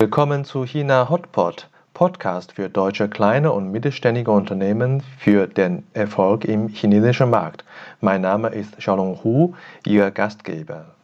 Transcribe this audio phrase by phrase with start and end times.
[0.00, 6.68] Willkommen zu China Hotpot, Podcast für deutsche kleine und mittelständige Unternehmen für den Erfolg im
[6.68, 7.64] chinesischen Markt.
[8.00, 10.94] Mein Name ist Xiaolong Hu, Ihr Gastgeber.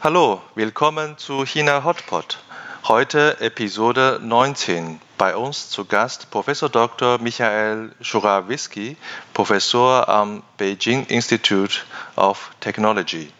[0.00, 2.42] Hallo, willkommen zu China Hotpot.
[2.88, 5.00] Heute Episode 19.
[5.16, 7.18] Bei uns zu Gast Professor Dr.
[7.18, 8.96] Michael Schurawiski,
[9.32, 11.82] Professor am Beijing Institute
[12.16, 13.30] of Technology.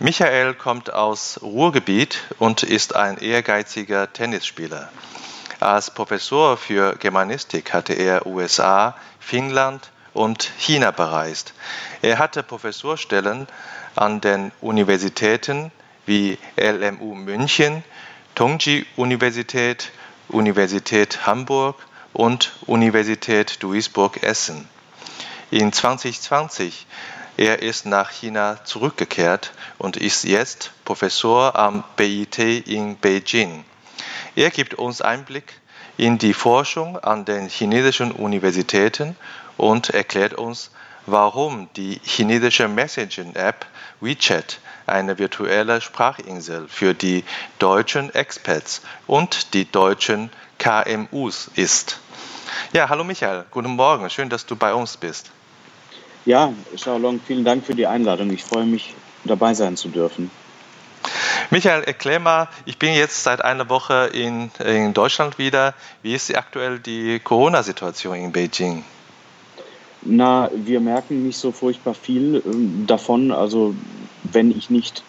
[0.00, 4.90] Michael kommt aus Ruhrgebiet und ist ein ehrgeiziger Tennisspieler.
[5.60, 11.54] Als Professor für Germanistik hatte er USA, Finnland und China bereist.
[12.02, 13.46] Er hatte Professorstellen
[13.94, 15.70] an den Universitäten
[16.04, 17.84] wie LMU München,
[18.36, 19.92] Tongji-Universität,
[20.28, 21.76] Universität Hamburg
[22.12, 24.68] und Universität Duisburg-Essen.
[25.50, 26.86] In 2020
[27.38, 33.64] er ist nach China zurückgekehrt und ist jetzt Professor am BIT in Beijing.
[34.34, 35.54] Er gibt uns Einblick
[35.96, 39.16] in die Forschung an den chinesischen Universitäten
[39.56, 40.72] und erklärt uns,
[41.06, 43.66] warum die chinesische Messaging-App
[44.00, 47.24] WeChat eine virtuelle Sprachinsel für die
[47.58, 52.00] deutschen Expats und die deutschen KMUs ist.
[52.72, 55.30] Ja, hallo Michael, guten Morgen, schön, dass du bei uns bist.
[56.24, 58.30] Ja, Xiaolong, vielen Dank für die Einladung.
[58.30, 60.30] Ich freue mich, dabei sein zu dürfen.
[61.50, 65.74] Michael, erklär mal, ich bin jetzt seit einer Woche in, in Deutschland wieder.
[66.02, 68.84] Wie ist aktuell die Corona-Situation in Beijing?
[70.08, 73.32] Na, wir merken nicht so furchtbar viel ähm, davon.
[73.32, 73.74] Also
[74.32, 75.02] wenn ich nicht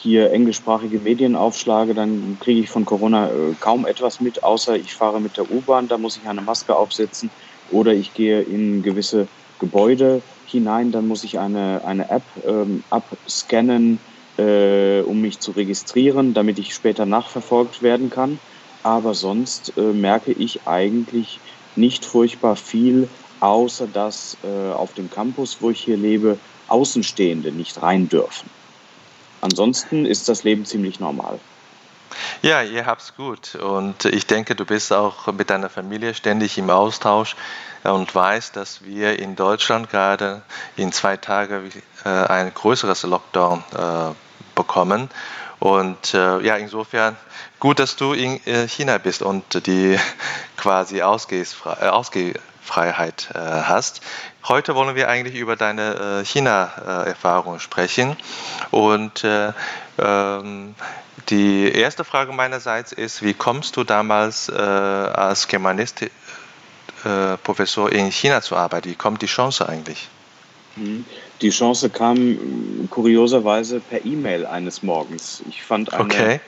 [0.00, 4.94] hier englischsprachige Medien aufschlage, dann kriege ich von Corona äh, kaum etwas mit, außer ich
[4.94, 7.30] fahre mit der U-Bahn, da muss ich eine Maske aufsetzen
[7.72, 9.26] oder ich gehe in gewisse
[9.58, 13.98] Gebäude hinein, dann muss ich eine, eine App ähm, abscannen,
[14.36, 18.38] äh, um mich zu registrieren, damit ich später nachverfolgt werden kann.
[18.82, 21.40] Aber sonst äh, merke ich eigentlich
[21.76, 23.08] nicht furchtbar viel,
[23.44, 26.38] außer dass äh, auf dem Campus, wo ich hier lebe,
[26.68, 28.48] Außenstehende nicht rein dürfen.
[29.40, 31.38] Ansonsten ist das Leben ziemlich normal.
[32.42, 36.70] Ja, ihr habt's gut und ich denke, du bist auch mit deiner Familie ständig im
[36.70, 37.36] Austausch
[37.82, 40.42] und weißt, dass wir in Deutschland gerade
[40.76, 41.70] in zwei Tagen
[42.04, 44.14] äh, ein größeres Lockdown äh,
[44.54, 45.10] bekommen.
[45.58, 47.16] Und äh, ja, insofern
[47.58, 49.98] gut, dass du in China bist und die
[50.56, 51.02] quasi
[52.64, 54.00] Ausgehfreiheit hast.
[54.48, 58.16] Heute wollen wir eigentlich über deine China-Erfahrung sprechen.
[58.70, 60.74] Und ähm,
[61.28, 66.08] die erste Frage meinerseits ist, wie kommst du damals äh, als Germanist äh,
[67.42, 68.90] Professor in China zu arbeiten?
[68.90, 70.08] Wie kommt die Chance eigentlich?
[70.76, 71.04] Mhm.
[71.40, 75.42] Die Chance kam kurioserweise per E-Mail eines Morgens.
[75.48, 76.40] Ich fand eine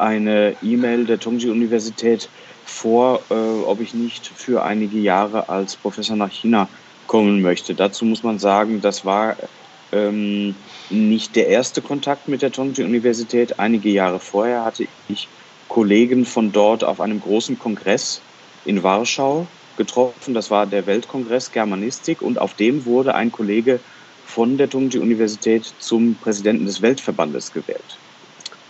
[0.00, 2.30] eine E-Mail der Tongji-Universität
[2.64, 6.68] vor, äh, ob ich nicht für einige Jahre als Professor nach China
[7.06, 7.74] kommen möchte.
[7.74, 9.36] Dazu muss man sagen, das war
[9.92, 10.54] ähm,
[10.90, 13.58] nicht der erste Kontakt mit der Tongji-Universität.
[13.58, 15.28] Einige Jahre vorher hatte ich
[15.68, 18.20] Kollegen von dort auf einem großen Kongress
[18.64, 19.46] in Warschau
[19.76, 20.34] getroffen.
[20.34, 23.80] Das war der Weltkongress Germanistik und auf dem wurde ein Kollege
[24.26, 27.98] von der Tongji-Universität zum Präsidenten des Weltverbandes gewählt.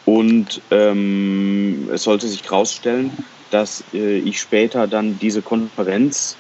[0.06, 3.12] Und ähm, es sollte sich herausstellen,
[3.50, 6.36] dass äh, ich später dann diese Konferenz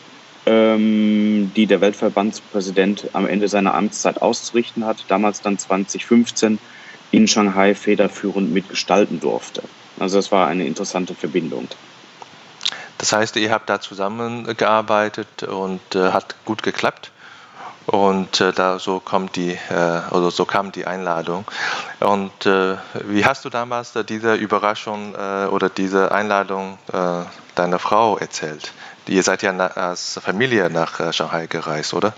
[0.46, 6.58] ähm, die der Weltverbandspräsident am Ende seiner Amtszeit auszurichten hat, damals dann 2015
[7.10, 9.62] in Shanghai federführend mitgestalten durfte.
[9.98, 11.68] Also das war eine interessante Verbindung.
[12.98, 17.10] Das heißt, ihr habt da zusammengearbeitet und äh, hat gut geklappt.
[17.86, 21.44] Und äh, da so kommt die, äh, oder so kam die Einladung.
[22.00, 22.76] Und äh,
[23.06, 27.24] wie hast du damals diese Überraschung äh, oder diese Einladung äh,
[27.54, 28.72] deiner Frau erzählt?
[29.08, 32.14] Ihr seid ja als Familie nach äh, Shanghai gereist, oder?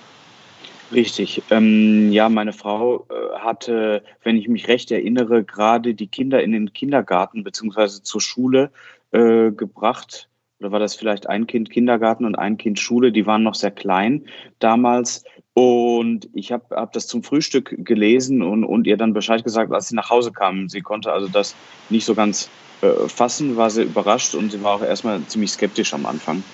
[0.93, 1.43] Richtig.
[1.49, 3.06] Ähm, ja, meine Frau
[3.38, 8.03] hatte, wenn ich mich recht erinnere, gerade die Kinder in den Kindergarten bzw.
[8.03, 8.70] zur Schule
[9.11, 10.29] gebracht.
[10.62, 13.11] Oder war das vielleicht ein Kind Kindergarten und ein Kind Schule?
[13.11, 14.26] Die waren noch sehr klein
[14.61, 15.25] damals.
[15.55, 19.88] Und ich habe hab das zum Frühstück gelesen und, und ihr dann Bescheid gesagt, als
[19.88, 20.69] sie nach Hause kamen.
[20.69, 21.56] Sie konnte also das
[21.91, 22.49] nicht so ganz
[22.81, 26.44] äh, fassen, war sehr überrascht und sie war auch erstmal ziemlich skeptisch am Anfang.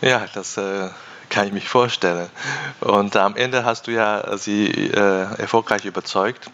[0.00, 0.88] Ja, das äh,
[1.28, 2.28] kann ich mich vorstellen.
[2.80, 6.50] Und am Ende hast du ja sie äh, erfolgreich überzeugt.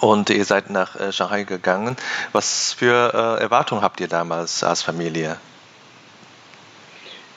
[0.00, 1.96] Und ihr seid nach äh, Shanghai gegangen.
[2.32, 5.36] Was für äh, Erwartungen habt ihr damals als Familie?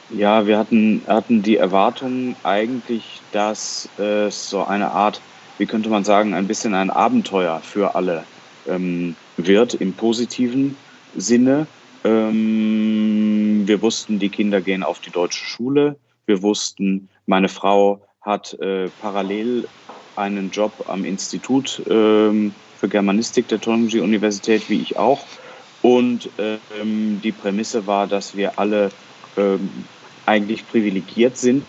[0.09, 5.19] Ja, wir hatten, hatten die Erwartung eigentlich, dass es so eine Art,
[5.57, 8.23] wie könnte man sagen, ein bisschen ein Abenteuer für alle
[8.67, 10.77] ähm, wird im positiven
[11.15, 11.65] Sinne.
[12.03, 15.95] Ähm, wir wussten, die Kinder gehen auf die deutsche Schule.
[16.27, 19.67] Wir wussten, meine Frau hat äh, parallel
[20.15, 25.25] einen Job am Institut ähm, für Germanistik der Tonji Universität, wie ich auch.
[25.81, 28.89] Und ähm, die Prämisse war, dass wir alle
[29.37, 29.69] ähm,
[30.25, 31.65] eigentlich privilegiert sind,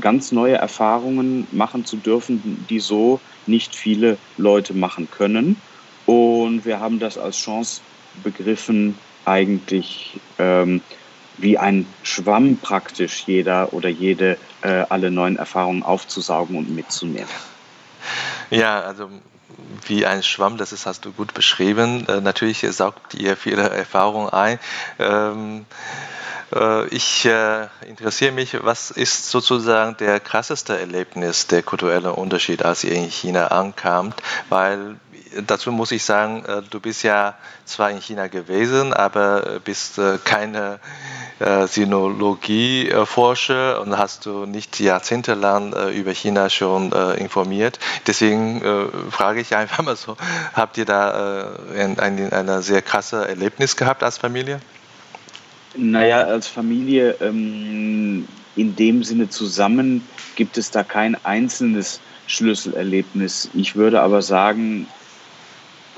[0.00, 5.60] ganz neue Erfahrungen machen zu dürfen, die so nicht viele Leute machen können.
[6.06, 7.80] Und wir haben das als Chance
[8.24, 10.80] begriffen, eigentlich ähm,
[11.38, 17.28] wie ein Schwamm praktisch jeder oder jede äh, alle neuen Erfahrungen aufzusaugen und mitzunehmen.
[18.50, 19.08] Ja, also
[19.86, 22.06] wie ein Schwamm, das ist, hast du gut beschrieben.
[22.08, 24.58] Äh, natürlich saugt ihr viele Erfahrungen ein.
[24.98, 25.66] Ähm,
[26.54, 32.84] äh, ich äh, interessiere mich, was ist sozusagen der krasseste Erlebnis, der kulturelle Unterschied, als
[32.84, 34.16] ihr in China ankamt?
[34.48, 34.96] Weil
[35.46, 40.18] dazu muss ich sagen, äh, du bist ja zwar in China gewesen, aber bist äh,
[40.24, 40.80] keine
[41.38, 47.78] äh, Sinologie-Forscher und hast du nicht jahrzehntelang über China schon informiert.
[48.06, 48.62] Deswegen
[49.10, 50.16] frage ich einfach mal so,
[50.52, 54.60] habt ihr da ein, ein, ein sehr krasses Erlebnis gehabt als Familie?
[55.76, 60.06] Naja, als Familie ähm, in dem Sinne zusammen
[60.36, 63.50] gibt es da kein einzelnes Schlüsselerlebnis.
[63.54, 64.86] Ich würde aber sagen,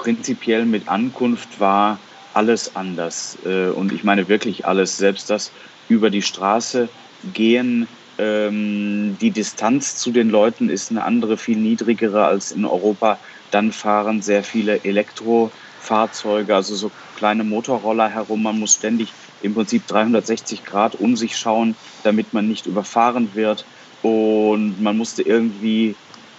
[0.02, 1.96] prinzipiell mit Ankunft war
[2.34, 3.38] alles anders.
[3.44, 4.96] Äh, und ich meine wirklich alles.
[4.96, 5.52] Selbst das
[5.88, 6.88] über die Straße
[7.34, 7.86] gehen,
[8.18, 13.20] ähm, die Distanz zu den Leuten ist eine andere, viel niedrigere als in Europa.
[13.52, 18.42] Dann fahren sehr viele Elektrofahrzeuge, also so kleine Motorroller herum.
[18.42, 19.08] Man muss ständig
[19.40, 23.64] im Prinzip 360 Grad um sich schauen, damit man nicht überfahren wird.
[24.02, 25.94] Und man musste irgendwie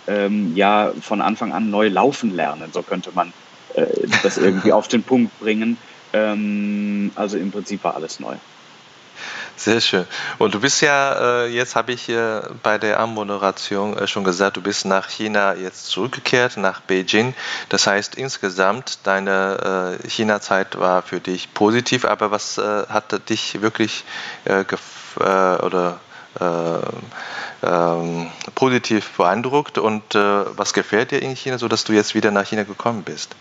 [0.08, 3.32] ähm, ja von Anfang an neu laufen lernen, so könnte man
[3.74, 3.88] äh,
[4.24, 5.78] das irgendwie auf den Punkt bringen.
[6.14, 8.36] Ähm, also im Prinzip war alles neu.
[9.56, 10.06] Sehr schön.
[10.40, 14.58] Und du bist ja, äh, jetzt habe ich äh, bei der Anmoderation äh, schon gesagt,
[14.58, 17.36] du bist nach China jetzt zurückgekehrt, nach Beijing.
[17.70, 24.04] Das heißt, insgesamt deine China-Zeit war für dich positiv, aber was hat dich wirklich
[25.16, 26.00] oder
[27.62, 32.64] ähm, positiv beeindruckt und was gefällt dir in China, sodass du jetzt wieder nach China
[32.64, 33.36] gekommen bist?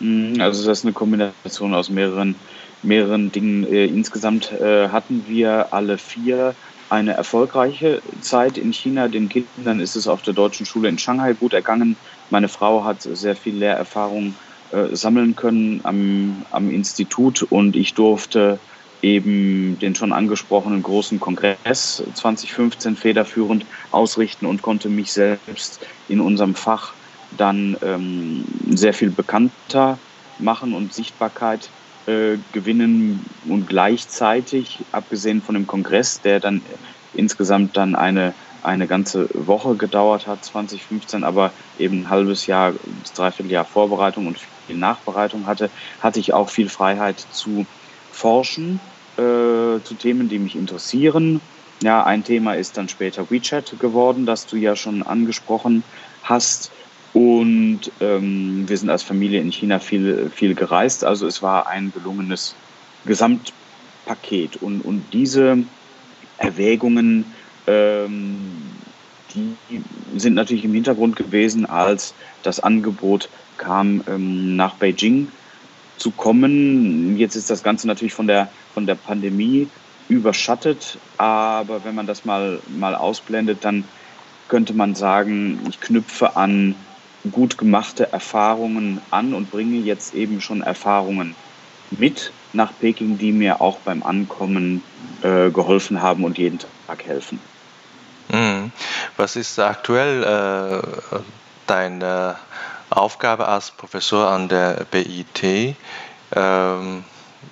[0.00, 2.40] Mm, also das ist eine Kombination aus mehreren
[2.82, 3.64] mehreren Dingen.
[3.64, 6.58] Äh, insgesamt äh, hatten wir alle vier
[6.88, 9.08] eine erfolgreiche Zeit in China.
[9.08, 12.00] Den Kindern ist es auf der deutschen Schule in Shanghai gut ergangen.
[12.28, 14.38] Meine Frau hat sehr viel Lehrerfahrung
[14.70, 18.62] äh, sammeln können am, am Institut und ich durfte
[19.02, 26.54] eben den schon angesprochenen großen Kongress 2015 federführend ausrichten und konnte mich selbst in unserem
[26.54, 26.96] Fach
[27.36, 29.98] dann ähm, sehr viel bekannter
[30.38, 31.70] machen und Sichtbarkeit
[32.06, 36.62] äh, gewinnen und gleichzeitig, abgesehen von dem Kongress, der dann
[37.14, 42.74] insgesamt dann eine, eine ganze Woche gedauert hat, 2015, aber eben ein halbes Jahr
[43.14, 45.70] dreiviertel Jahr Vorbereitung und viel Nachbereitung hatte,
[46.00, 47.66] hatte ich auch viel Freiheit zu
[48.10, 48.80] forschen
[49.16, 51.40] äh, zu Themen, die mich interessieren.
[51.82, 55.82] Ja, ein Thema ist dann später WeChat geworden, das du ja schon angesprochen
[56.22, 56.70] hast.
[57.14, 61.04] Und ähm, wir sind als Familie in China viel, viel gereist.
[61.04, 62.56] Also es war ein gelungenes
[63.06, 64.56] Gesamtpaket.
[64.56, 65.58] Und, und diese
[66.38, 67.24] Erwägungen,
[67.68, 68.36] ähm,
[69.32, 69.54] die
[70.16, 73.28] sind natürlich im Hintergrund gewesen, als das Angebot
[73.58, 75.28] kam, ähm, nach Beijing
[75.96, 77.16] zu kommen.
[77.16, 79.68] Jetzt ist das Ganze natürlich von der, von der Pandemie
[80.08, 80.98] überschattet.
[81.18, 83.84] Aber wenn man das mal, mal ausblendet, dann
[84.48, 86.74] könnte man sagen, ich knüpfe an
[87.30, 91.34] gut gemachte Erfahrungen an und bringe jetzt eben schon Erfahrungen
[91.90, 94.82] mit nach Peking, die mir auch beim Ankommen
[95.22, 97.40] äh, geholfen haben und jeden Tag helfen.
[98.28, 98.72] Mhm.
[99.16, 101.18] Was ist aktuell äh,
[101.66, 102.36] deine
[102.90, 105.76] Aufgabe als Professor an der BIT?
[106.34, 107.04] Ähm,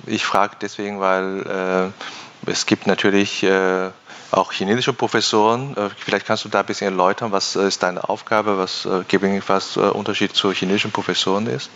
[0.06, 1.92] ich frage deswegen, weil
[2.46, 3.90] äh, es gibt natürlich äh,
[4.32, 5.76] auch chinesische Professoren.
[5.76, 9.40] Äh, vielleicht kannst du da ein bisschen erläutern, was äh, ist deine Aufgabe, was äh,
[9.46, 11.70] was Unterschied zu chinesischen Professoren ist?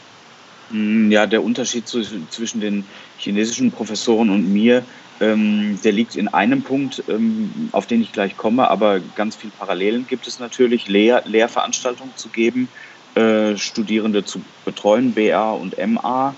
[0.70, 2.84] Mm, ja, der Unterschied zwischen den
[3.18, 4.82] chinesischen Professoren und mir,
[5.20, 9.52] ähm, der liegt in einem Punkt, ähm, auf den ich gleich komme, aber ganz viele
[9.58, 12.68] Parallelen gibt es natürlich, Lehr Lehrveranstaltungen zu geben,
[13.56, 16.34] Studierende zu betreuen, BA und MA,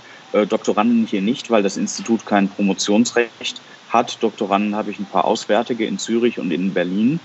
[0.49, 3.78] Doktoranden hier nicht, weil das Institut kein Promotionsrecht hat.
[4.21, 7.21] Doktoranden habe ich ein paar Auswärtige in Zürich und in Berlin.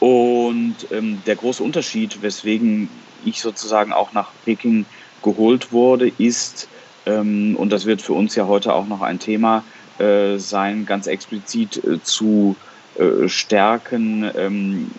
[0.00, 2.88] Und ähm, der große Unterschied, weswegen
[3.24, 4.84] ich sozusagen auch nach Peking
[5.22, 6.68] geholt wurde, ist,
[7.06, 9.64] ähm, und das wird für uns ja heute auch noch ein Thema
[9.98, 12.56] äh, sein, ganz explizit äh, zu
[12.96, 14.90] äh, stärken ähm,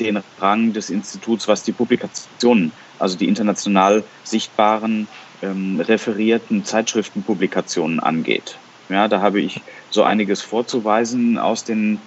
[0.00, 5.06] den Rang des Instituts, was die Publikationen, also die international sichtbaren
[5.42, 8.56] ähm, referierten Zeitschriftenpublikationen angeht.
[8.88, 9.60] Ja, da habe ich
[9.94, 12.00] so einiges vorzuweisen aus den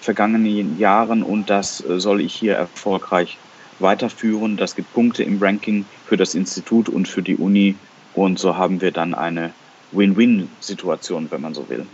[0.00, 3.38] vergangenen Jahren und das äh, soll ich hier erfolgreich
[3.78, 4.58] weiterführen.
[4.58, 7.76] Das gibt Punkte im Ranking für das Institut und für die Uni
[8.14, 9.52] und so haben wir dann eine
[9.92, 11.86] Win-Win-Situation, wenn man so will.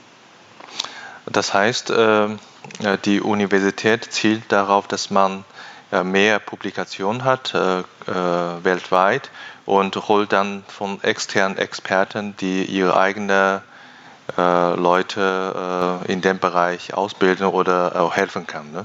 [1.27, 2.29] Das heißt, äh,
[3.05, 5.45] die Universität zielt darauf, dass man
[6.03, 9.31] mehr Publikationen hat äh, weltweit
[9.67, 13.61] und holt dann von externen Experten, die ihre eigenen
[14.37, 18.73] Leute in dem Bereich ausbilden oder auch helfen kann.
[18.73, 18.85] Ne?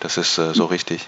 [0.00, 1.06] Das ist so richtig.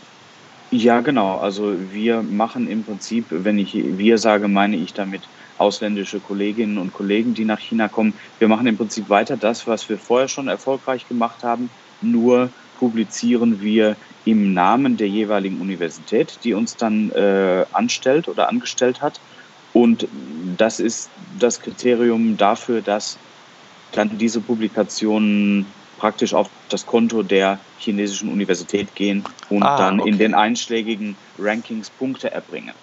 [0.71, 1.39] Ja, genau.
[1.39, 5.23] Also wir machen im Prinzip, wenn ich wir sage, meine ich damit
[5.59, 8.15] ausländische Kolleginnen und Kollegen, die nach China kommen.
[8.39, 11.69] Wir machen im Prinzip weiter das, was wir vorher schon erfolgreich gemacht haben,
[12.01, 12.49] nur
[12.79, 19.21] publizieren wir im Namen der jeweiligen Universität, die uns dann äh, anstellt oder angestellt hat.
[19.73, 20.09] Und
[20.57, 23.19] das ist das Kriterium dafür, dass
[23.93, 25.67] dann diese Publikationen
[25.99, 30.11] praktisch auf das Konto der chinesischen Universität gehen und ah, dann okay.
[30.11, 32.75] in den einschlägigen Rankings Punkte erbringen.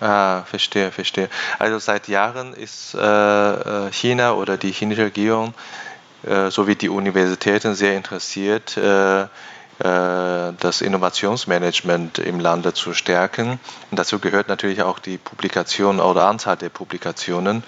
[0.00, 1.28] Ah, verstehe, verstehe.
[1.58, 5.54] Also seit Jahren ist äh, äh, China oder die chinesische Regierung
[6.24, 9.26] äh, sowie die Universitäten sehr interessiert, äh,
[9.78, 13.60] das Innovationsmanagement im Lande zu stärken.
[13.90, 17.62] Und dazu gehört natürlich auch die Publikation oder Anzahl der Publikationen.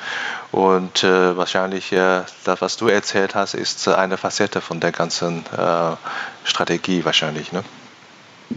[0.51, 5.45] Und äh, wahrscheinlich äh, das, was du erzählt hast, ist eine Facette von der ganzen
[5.57, 5.97] äh,
[6.45, 7.53] Strategie wahrscheinlich.
[7.53, 7.63] Ne?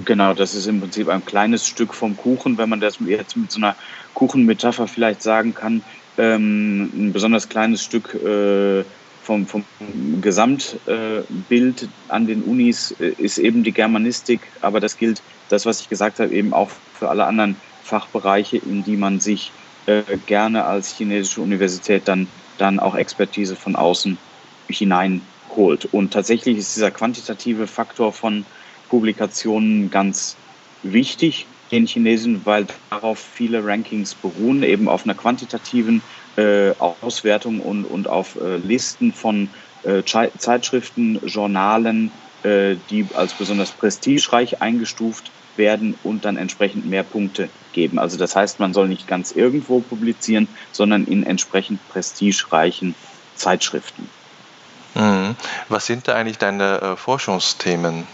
[0.06, 3.52] Genau, das ist im Prinzip ein kleines Stück vom Kuchen, wenn man das jetzt mit
[3.52, 3.76] so einer
[4.16, 5.84] Kuchenmetapher vielleicht sagen kann.
[6.18, 8.84] Ähm, ein besonders kleines Stück äh,
[9.24, 9.64] vom, vom
[10.22, 15.82] Gesamtbild äh, an den Unis äh, ist eben die Germanistik, aber das gilt, das, was
[15.82, 19.52] ich gesagt habe, eben auch für alle anderen Fachbereiche, in die man sich
[19.86, 22.28] äh, gerne als chinesische Universität dann,
[22.58, 24.18] dann auch Expertise von außen
[24.70, 25.86] hineinholt.
[25.92, 28.46] Und tatsächlich ist dieser quantitative Faktor von
[28.90, 30.36] Publikationen ganz
[30.84, 36.02] wichtig den Chinesen, weil darauf viele Rankings beruhen, eben auf einer quantitativen
[36.38, 39.50] äh, Auswertung und, und auf äh, Listen von
[39.84, 42.12] äh, Zeitschriften, Journalen,
[42.44, 47.98] äh, die als besonders prestigereich eingestuft werden und dann entsprechend mehr Punkte geben.
[47.98, 52.94] Also das heißt, man soll nicht ganz irgendwo publizieren, sondern in entsprechend prestigereichen
[53.36, 54.08] Zeitschriften.
[54.94, 55.36] Mhm.
[55.70, 58.08] Was sind da eigentlich deine äh, Forschungsthemen?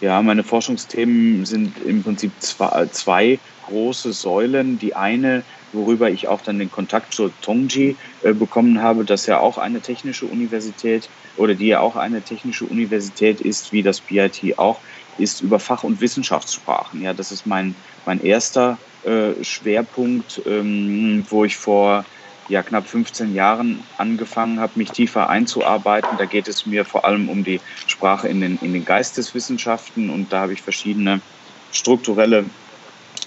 [0.00, 4.78] Ja, meine Forschungsthemen sind im Prinzip zwei, zwei große Säulen.
[4.78, 9.40] Die eine, worüber ich auch dann den Kontakt zur Tongji äh, bekommen habe, das ja
[9.40, 14.56] auch eine technische Universität oder die ja auch eine technische Universität ist, wie das BIT
[14.58, 14.82] auch,
[15.16, 17.00] ist über Fach- und Wissenschaftssprachen.
[17.00, 22.06] Ja, das ist mein, mein erster äh, Schwerpunkt, ähm, wo ich vor
[22.48, 26.16] ja, knapp 15 Jahren angefangen habe, mich tiefer einzuarbeiten.
[26.18, 30.32] Da geht es mir vor allem um die Sprache in den, in den Geisteswissenschaften und
[30.32, 31.20] da habe ich verschiedene
[31.72, 32.44] strukturelle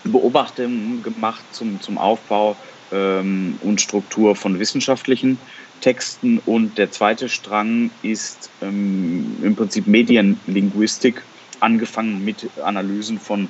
[0.04, 2.56] Beobachtungen gemacht zum, zum Aufbau
[2.92, 5.38] ähm, und Struktur von wissenschaftlichen
[5.82, 6.40] Texten.
[6.46, 11.22] Und der zweite Strang ist ähm, im Prinzip Medienlinguistik,
[11.60, 13.48] angefangen mit Analysen von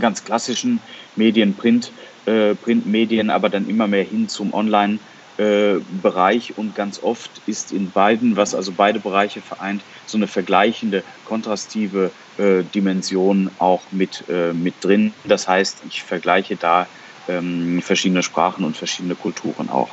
[0.00, 0.80] ganz klassischen
[1.16, 1.92] Medien, Print,
[2.26, 4.98] äh, Printmedien, aber dann immer mehr hin zum Online.
[5.38, 11.02] Bereich und ganz oft ist in beiden, was also beide Bereiche vereint, so eine vergleichende,
[11.26, 15.12] kontrastive äh, Dimension auch mit, äh, mit drin.
[15.24, 16.86] Das heißt, ich vergleiche da
[17.28, 19.90] ähm, verschiedene Sprachen und verschiedene Kulturen auch.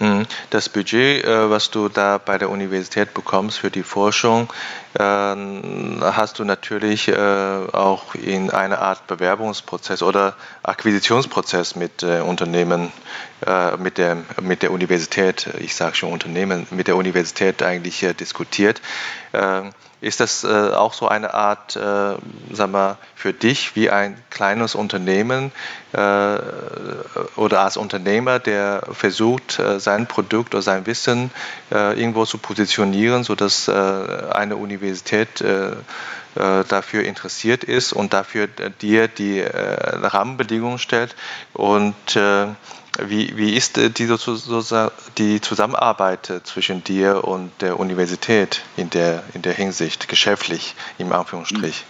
[0.00, 0.26] Mhm.
[0.50, 4.52] Das Budget, äh, was du da bei der Universität bekommst für die Forschung,
[4.98, 12.92] hast du natürlich äh, auch in einer Art Bewerbungsprozess oder Akquisitionsprozess mit äh, Unternehmen,
[13.78, 18.80] mit der, mit der Universität, ich sage schon Unternehmen, mit der Universität eigentlich diskutiert.
[19.34, 22.14] Ähm, ist das äh, auch so eine Art, äh,
[22.52, 25.52] sag mal, für dich wie ein kleines Unternehmen
[25.92, 26.38] äh,
[27.36, 31.30] oder als Unternehmer, der versucht, äh, sein Produkt oder sein Wissen
[31.72, 34.85] äh, irgendwo zu positionieren, sodass äh, eine Universität
[36.34, 41.14] dafür interessiert ist und dafür dir die Rahmenbedingungen stellt
[41.54, 41.94] und
[42.98, 44.08] wie, wie ist die,
[45.18, 51.84] die Zusammenarbeit zwischen dir und der Universität in der, in der Hinsicht, geschäftlich im Anführungsstrich?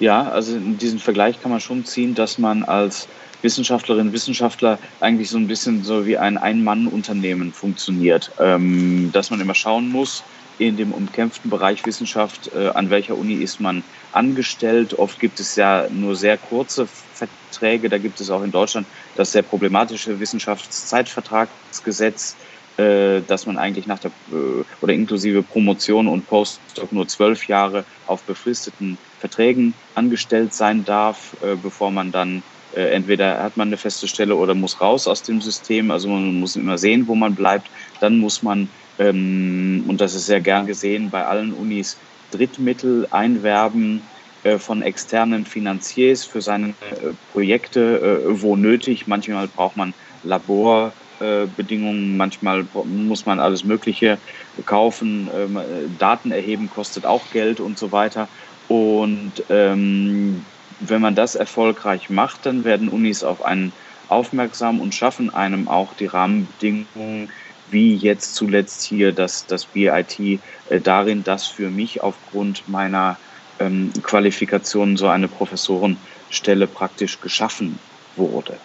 [0.00, 3.06] Ja, also in diesen Vergleich kann man schon ziehen, dass man als
[3.42, 8.30] Wissenschaftlerin, Wissenschaftler eigentlich so ein bisschen so wie ein Ein-Mann-Unternehmen funktioniert.
[8.40, 10.24] Ähm, dass man immer schauen muss,
[10.68, 14.98] in dem umkämpften Bereich Wissenschaft, äh, an welcher Uni ist man angestellt.
[14.98, 17.88] Oft gibt es ja nur sehr kurze Verträge.
[17.88, 22.36] Da gibt es auch in Deutschland das sehr problematische Wissenschaftszeitvertragsgesetz,
[22.76, 27.84] äh, dass man eigentlich nach der äh, oder inklusive Promotion und Postdoc nur zwölf Jahre
[28.06, 32.42] auf befristeten Verträgen angestellt sein darf, äh, bevor man dann
[32.74, 35.90] äh, entweder hat man eine feste Stelle oder muss raus aus dem System.
[35.90, 37.70] Also man muss immer sehen, wo man bleibt.
[38.00, 41.96] Dann muss man, ähm, und das ist sehr gern gesehen bei allen Unis,
[42.30, 44.02] Drittmittel einwerben
[44.44, 49.06] äh, von externen Finanziers für seine äh, Projekte, äh, wo nötig.
[49.06, 49.94] Manchmal braucht man
[50.24, 54.18] Laborbedingungen, manchmal muss man alles Mögliche
[54.66, 55.28] kaufen.
[55.36, 55.58] Ähm,
[55.98, 58.28] Daten erheben kostet auch Geld und so weiter.
[58.68, 60.44] Und ähm,
[60.80, 63.72] wenn man das erfolgreich macht, dann werden Unis auf einen
[64.08, 67.30] aufmerksam und schaffen einem auch die Rahmenbedingungen,
[67.72, 70.38] wie jetzt zuletzt hier das, das BIT, äh,
[70.80, 73.16] darin, dass für mich aufgrund meiner
[73.58, 77.78] ähm, Qualifikation so eine Professorenstelle praktisch geschaffen
[78.16, 78.56] wurde.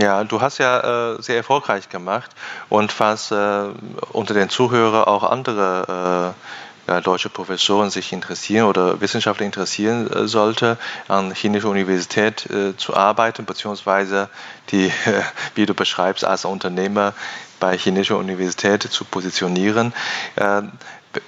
[0.00, 2.30] Ja, du hast ja äh, sehr erfolgreich gemacht
[2.68, 3.66] und falls äh,
[4.12, 10.26] unter den Zuhörern auch andere äh, ja, deutsche Professoren sich interessieren oder Wissenschaftler interessieren äh,
[10.26, 14.28] sollte, an chinesischer Universität äh, zu arbeiten, beziehungsweise
[14.70, 15.22] die, äh,
[15.54, 17.14] wie du beschreibst, als Unternehmer
[17.60, 19.92] bei chinesischer Universität zu positionieren.
[20.36, 20.62] Äh,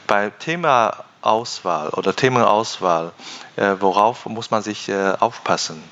[0.06, 3.12] bei Thema Auswahl oder Themenauswahl,
[3.56, 5.82] äh, worauf muss man sich äh, aufpassen?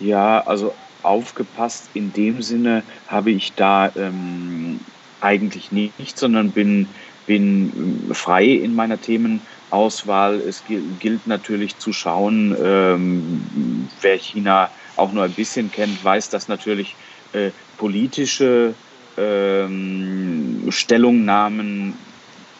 [0.00, 4.80] Ja, also aufgepasst in dem Sinne habe ich da ähm,
[5.20, 6.88] eigentlich nicht, sondern bin
[7.28, 10.40] bin frei in meiner Themenauswahl.
[10.40, 10.64] Es
[10.98, 16.96] gilt natürlich zu schauen, ähm, wer China auch nur ein bisschen kennt, weiß, dass natürlich
[17.34, 18.74] äh, politische
[19.16, 21.94] ähm, Stellungnahmen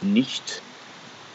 [0.02, 0.62] nicht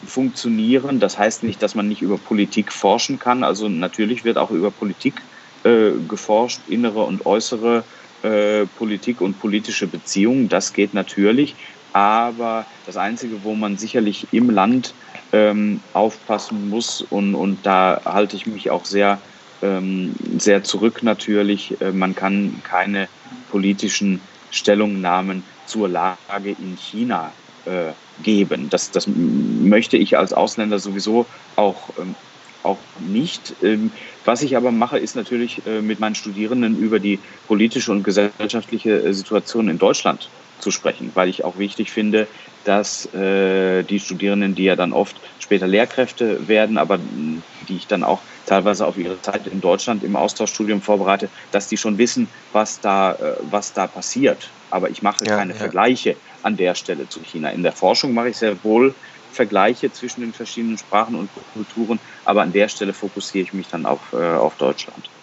[0.06, 1.00] funktionieren.
[1.00, 3.42] Das heißt nicht, dass man nicht über Politik forschen kann.
[3.42, 5.20] Also natürlich wird auch über Politik
[5.64, 7.84] äh, geforscht, innere und äußere
[8.22, 10.48] äh, Politik und politische Beziehungen.
[10.48, 11.56] Das geht natürlich.
[11.94, 14.94] Aber das Einzige, wo man sicherlich im Land
[15.32, 19.18] ähm, aufpassen muss, und, und da halte ich mich auch sehr,
[19.62, 23.08] ähm, sehr zurück natürlich, äh, man kann keine
[23.52, 27.30] politischen Stellungnahmen zur Lage in China
[27.64, 27.92] äh,
[28.24, 28.68] geben.
[28.70, 32.16] Das, das möchte ich als Ausländer sowieso auch, ähm,
[32.64, 33.54] auch nicht.
[33.62, 33.92] Ähm,
[34.24, 38.98] was ich aber mache, ist natürlich äh, mit meinen Studierenden über die politische und gesellschaftliche
[38.98, 40.28] äh, Situation in Deutschland
[40.58, 42.28] zu sprechen, weil ich auch wichtig finde,
[42.64, 48.04] dass äh, die Studierenden, die ja dann oft später Lehrkräfte werden, aber die ich dann
[48.04, 52.80] auch teilweise auf ihre Zeit in Deutschland im Austauschstudium vorbereite, dass die schon wissen, was
[52.80, 54.50] da, äh, was da passiert.
[54.70, 55.58] Aber ich mache ja, keine ja.
[55.58, 57.50] Vergleiche an der Stelle zu China.
[57.50, 58.96] In der Forschung mache ich sehr wohl
[59.30, 63.86] Vergleiche zwischen den verschiedenen Sprachen und Kulturen, aber an der Stelle fokussiere ich mich dann
[63.86, 65.13] auf, äh, auf Deutschland.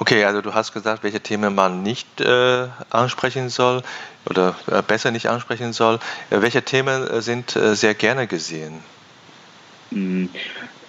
[0.00, 3.82] Okay, also du hast gesagt, welche Themen man nicht äh, ansprechen soll
[4.30, 5.98] oder äh, besser nicht ansprechen soll.
[6.30, 8.84] Äh, welche Themen äh, sind äh, sehr gerne gesehen?
[9.92, 10.30] Hm,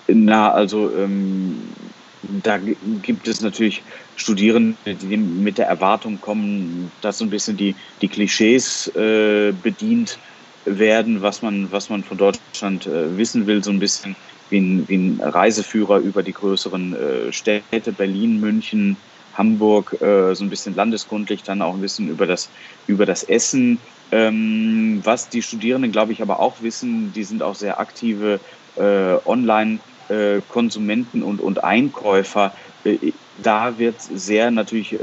[0.08, 1.74] na, also ähm,
[2.22, 3.84] da gibt es natürlich
[4.16, 10.20] Studierende, die mit der Erwartung kommen, dass so ein bisschen die, die Klischees äh, bedient
[10.66, 14.16] werden, was man, was man von Deutschland wissen will, so ein bisschen
[14.50, 18.98] wie ein, wie ein Reiseführer über die größeren äh, Städte, Berlin, München,
[19.40, 22.50] Hamburg, äh, so ein bisschen landeskundlich, dann auch ein bisschen über das,
[22.88, 23.80] über das Essen.
[24.12, 28.40] Ähm, was die Studierenden, glaube ich, aber auch wissen, die sind auch sehr aktive
[28.76, 32.54] äh, Online-Konsumenten und, und Einkäufer.
[32.84, 34.98] Äh, da wird sehr natürlich, äh,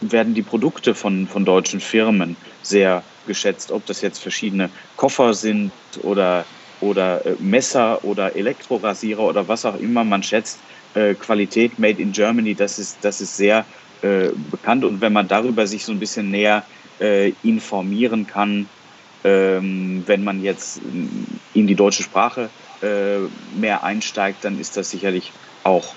[0.00, 5.72] werden die Produkte von, von deutschen Firmen sehr geschätzt, ob das jetzt verschiedene Koffer sind
[6.02, 6.44] oder
[6.84, 10.58] oder äh, Messer oder Elektrorasierer oder was auch immer man schätzt,
[10.94, 13.64] äh, Qualität made in Germany, das ist, das ist sehr
[14.02, 14.84] äh, bekannt.
[14.84, 16.64] Und wenn man darüber sich so ein bisschen näher
[17.00, 18.68] äh, informieren kann,
[19.24, 20.80] ähm, wenn man jetzt
[21.54, 22.50] in die deutsche Sprache
[22.82, 23.20] äh,
[23.58, 25.94] mehr einsteigt, dann ist das sicherlich auch,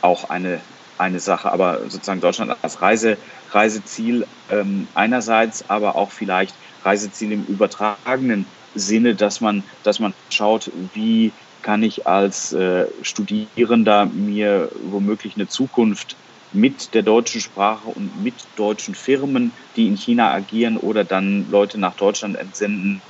[0.00, 0.60] auch eine,
[0.98, 1.52] eine Sache.
[1.52, 3.18] Aber sozusagen Deutschland als Reise,
[3.50, 10.70] Reiseziel ähm, einerseits, aber auch vielleicht Reiseziel im übertragenen Sinne, dass man, dass man schaut,
[10.94, 11.32] wie
[11.62, 16.16] kann ich als äh, Studierender mir womöglich eine Zukunft
[16.52, 21.78] mit der deutschen Sprache und mit deutschen Firmen, die in China agieren oder dann Leute
[21.78, 23.00] nach Deutschland entsenden,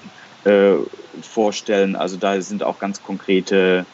[0.44, 0.74] äh,
[1.22, 1.96] vorstellen.
[1.96, 3.84] Also da sind auch ganz konkrete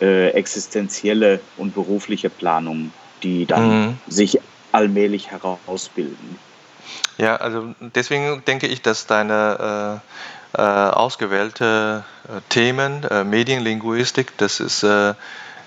[0.00, 3.98] äh, existenzielle und berufliche Planungen, die dann mhm.
[4.06, 4.38] sich
[4.72, 6.38] allmählich herausbilden.
[7.16, 10.00] Ja, also deswegen denke ich, dass deine
[10.54, 15.14] äh, äh, ausgewählte äh, Themen, äh, Medienlinguistik, das ist äh,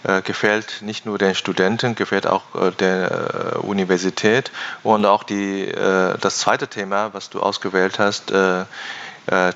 [0.04, 2.44] äh, gefällt nicht nur den Studenten, gefällt auch
[2.80, 4.52] der Universität
[4.84, 5.70] und auch die,
[6.22, 8.32] das zweite Thema, was du ausgewählt hast,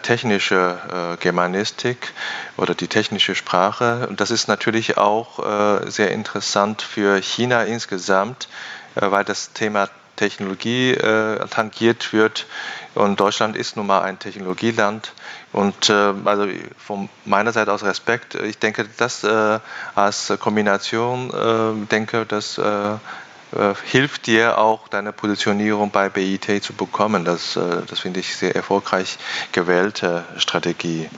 [0.02, 2.12] technische Germanistik
[2.58, 4.08] oder die technische Sprache.
[4.10, 5.40] Und das ist natürlich auch
[5.88, 8.50] sehr interessant für China insgesamt,
[8.96, 9.90] weil das Thema
[10.22, 12.46] Technologie äh, tangiert wird.
[12.94, 15.14] Und Deutschland ist nun mal ein Technologieland.
[15.52, 18.36] Und äh, also von meiner Seite aus Respekt.
[18.36, 19.60] Ich denke, das äh,
[19.96, 26.74] als Kombination, äh, denke, das äh, äh, hilft dir auch deine Positionierung bei BIT zu
[26.74, 27.26] bekommen.
[27.26, 27.58] Das,
[27.88, 29.18] das finde ich sehr erfolgreich
[29.52, 31.10] gewählte Strategie.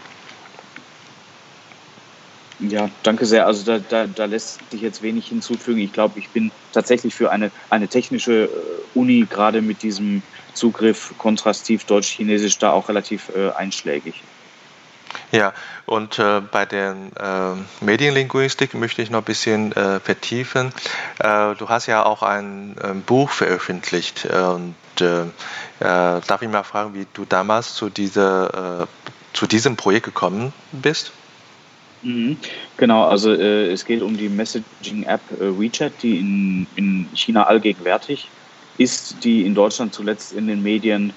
[2.69, 3.45] Ja, danke sehr.
[3.45, 5.80] Also da, da, da lässt sich jetzt wenig hinzufügen.
[5.80, 8.49] Ich glaube, ich bin tatsächlich für eine, eine technische äh,
[8.93, 10.23] Uni gerade mit diesem
[10.54, 14.21] Zugriff kontrastiv Deutsch-Chinesisch da auch relativ äh, einschlägig.
[15.32, 15.54] Ja,
[15.86, 20.73] und äh, bei der äh, Medienlinguistik möchte ich noch ein bisschen äh, vertiefen.
[21.19, 24.76] Äh, du hast ja auch ein ähm, Buch veröffentlicht und
[25.80, 28.88] darf ich mal fragen, wie du damals zu, dieser,
[29.34, 31.12] zu diesem Projekt gekommen bist?
[32.04, 32.39] Mhm.
[32.76, 38.34] Genau, also äh, es geht um die Messaging-App äh, WeChat, die in, in China allgegenwärtig
[38.76, 41.13] ist, die in Deutschland zuletzt in den Medien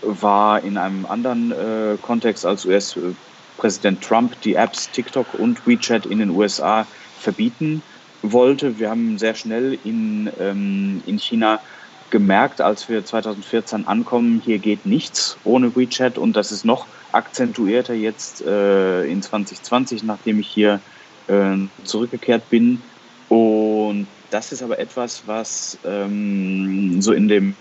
[0.00, 6.18] war, in einem anderen äh, Kontext als US-Präsident Trump die Apps TikTok und WeChat in
[6.18, 7.84] den USA verbieten
[8.22, 8.78] wollte.
[8.78, 11.62] Wir haben sehr schnell in, ähm, in China
[12.10, 17.94] gemerkt, als wir 2014 ankommen, hier geht nichts ohne WeChat und das ist noch akzentuierter
[17.94, 20.80] jetzt äh, in 2020, nachdem ich hier
[21.26, 22.82] äh, zurückgekehrt bin.
[23.28, 27.56] Und das ist aber etwas, was ähm, so in dem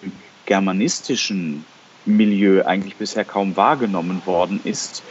[0.46, 1.66] germanistischen
[2.06, 5.04] Milieu eigentlich bisher kaum wahrgenommen worden ist.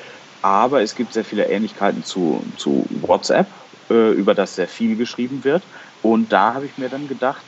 [0.42, 3.48] Aber es gibt sehr viele Ähnlichkeiten zu, zu WhatsApp,
[3.90, 5.62] äh, über das sehr viel geschrieben wird.
[6.02, 7.44] Und da habe ich mir dann gedacht,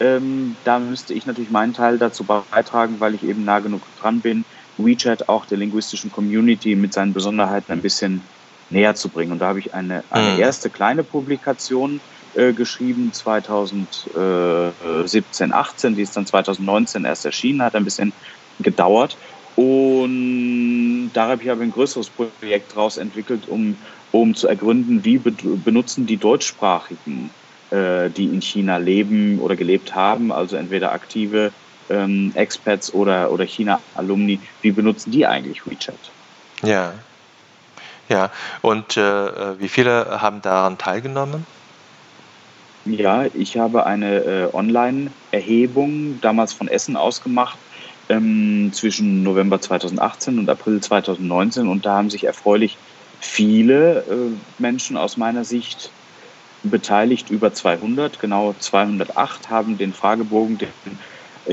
[0.00, 4.20] ähm, da müsste ich natürlich meinen Teil dazu beitragen, weil ich eben nah genug dran
[4.20, 4.44] bin,
[4.78, 8.22] WeChat auch der linguistischen Community mit seinen Besonderheiten ein bisschen
[8.70, 9.32] näher zu bringen.
[9.32, 10.40] Und da habe ich eine, eine mhm.
[10.40, 12.00] erste kleine Publikation
[12.34, 18.12] äh, geschrieben, 2017, 18, die ist dann 2019 erst erschienen, hat ein bisschen
[18.60, 19.16] gedauert.
[19.56, 23.76] Und da habe ich aber ein größeres Projekt daraus entwickelt, um,
[24.12, 27.30] um zu ergründen, wie be benutzen die deutschsprachigen,
[27.70, 31.50] äh, die in China leben oder gelebt haben, also entweder aktive
[31.90, 35.94] ähm, Expats oder, oder China-Alumni, wie benutzen die eigentlich WeChat?
[36.62, 36.94] Ja,
[38.08, 38.30] ja.
[38.62, 41.46] Und äh, wie viele haben daran teilgenommen?
[42.84, 47.58] Ja, ich habe eine äh, Online-Erhebung damals von Essen ausgemacht
[48.08, 52.78] ähm, zwischen November 2018 und April 2019 und da haben sich erfreulich
[53.20, 54.14] viele äh,
[54.58, 55.90] Menschen aus meiner Sicht
[56.62, 60.90] beteiligt, über 200, genau 208 haben den Fragebogen, den äh,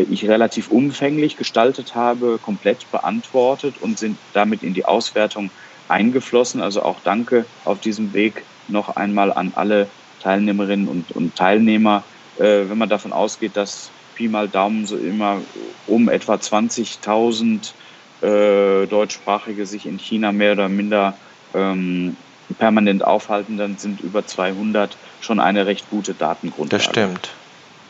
[0.01, 5.49] ich relativ umfänglich gestaltet habe, komplett beantwortet und sind damit in die Auswertung
[5.88, 6.62] eingeflossen.
[6.62, 9.88] Also auch danke auf diesem Weg noch einmal an alle
[10.21, 12.03] Teilnehmerinnen und, und Teilnehmer.
[12.38, 15.41] Äh, wenn man davon ausgeht, dass Pi mal Daumen so immer
[15.88, 17.73] um etwa 20.000
[18.21, 21.17] äh, Deutschsprachige sich in China mehr oder minder
[21.53, 22.17] ähm,
[22.58, 26.84] permanent aufhalten, dann sind über 200 schon eine recht gute Datengrundlage.
[26.84, 27.29] Das stimmt,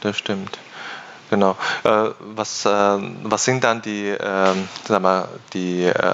[0.01, 0.59] das stimmt.
[1.35, 1.57] Genau.
[1.83, 4.53] Äh, was, äh, was sind dann die, äh,
[4.87, 6.13] sag mal, die äh,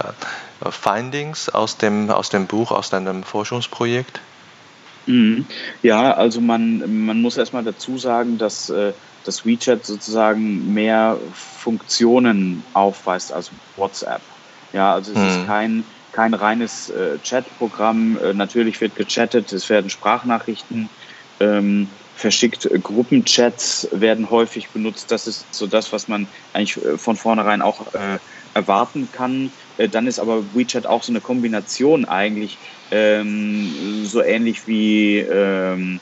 [0.68, 4.20] Findings aus dem, aus dem Buch, aus deinem Forschungsprojekt?
[5.06, 5.46] Mhm.
[5.84, 12.64] Ja, also man, man muss erstmal dazu sagen, dass äh, das WeChat sozusagen mehr Funktionen
[12.74, 14.22] aufweist als WhatsApp.
[14.74, 15.28] Ja, also es mhm.
[15.28, 18.18] ist kein, kein reines äh, Chatprogramm.
[18.34, 20.90] natürlich wird gechattet, es werden Sprachnachrichten
[21.40, 21.90] ähm,
[22.22, 22.70] verschickt.
[22.84, 25.12] Gruppenchats werden häufig benutzt.
[25.12, 28.20] Das ist so das, was man eigentlich äh, von vornherein auch äh,
[28.54, 29.52] erwarten kann.
[29.78, 32.60] Äh, dann ist aber WeChat auch so eine Kombination eigentlich,
[32.92, 36.02] ähm, so ähnlich wie ähm,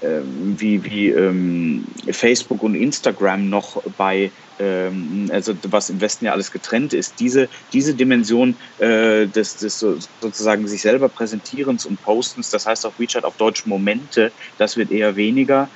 [0.00, 6.52] wie, wie ähm, Facebook und Instagram noch bei, ähm, also was im Westen ja alles
[6.52, 12.66] getrennt ist, diese, diese Dimension äh, des, des sozusagen sich selber Präsentierens und Postens, das
[12.66, 15.68] heißt auf WeChat auf Deutsch Momente, das wird eher weniger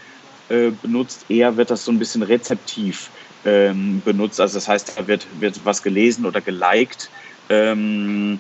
[0.49, 1.25] äh, benutzt.
[1.29, 3.11] Eher wird das so ein bisschen rezeptiv
[3.45, 4.41] ähm, benutzt.
[4.41, 7.09] Also das heißt, da wird, wird was gelesen oder geliked.
[7.49, 8.39] Ähm,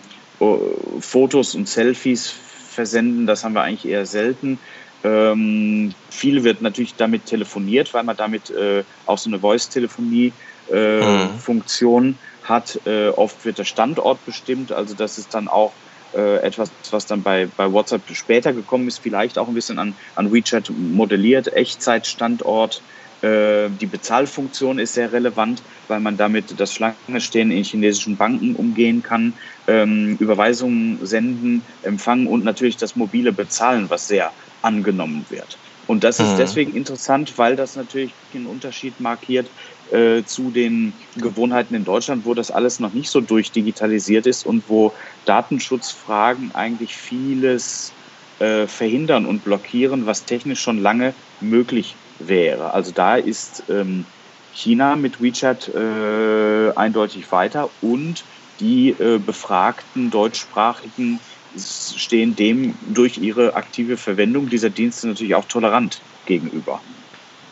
[1.00, 2.34] Fotos und Selfies
[2.72, 4.58] versenden, das haben wir eigentlich eher selten.
[5.04, 12.10] Ähm, viel wird natürlich damit telefoniert, weil man damit äh, auch so eine Voice-Telefonie-Funktion äh,
[12.10, 12.16] mhm.
[12.44, 12.78] hat.
[12.86, 15.72] Äh, oft wird der Standort bestimmt, also das ist dann auch
[16.14, 19.94] äh, etwas, was dann bei, bei WhatsApp später gekommen ist, vielleicht auch ein bisschen an,
[20.14, 22.82] an WeChat modelliert, Echtzeitstandort.
[23.22, 29.02] Äh, die Bezahlfunktion ist sehr relevant, weil man damit das Schlangestehen in chinesischen Banken umgehen
[29.02, 29.32] kann,
[29.68, 35.58] ähm, Überweisungen senden, empfangen und natürlich das mobile Bezahlen, was sehr angenommen wird.
[35.86, 36.38] Und das ist mhm.
[36.38, 39.48] deswegen interessant, weil das natürlich einen Unterschied markiert
[39.90, 44.64] äh, zu den Gewohnheiten in Deutschland, wo das alles noch nicht so durchdigitalisiert ist und
[44.68, 44.92] wo
[45.24, 47.92] Datenschutzfragen eigentlich vieles
[48.38, 52.72] äh, verhindern und blockieren, was technisch schon lange möglich wäre.
[52.72, 54.06] Also da ist ähm,
[54.54, 58.24] China mit WeChat äh, eindeutig weiter und
[58.60, 61.18] die äh, befragten deutschsprachigen
[61.56, 66.80] stehen dem durch ihre aktive Verwendung dieser Dienste natürlich auch tolerant gegenüber.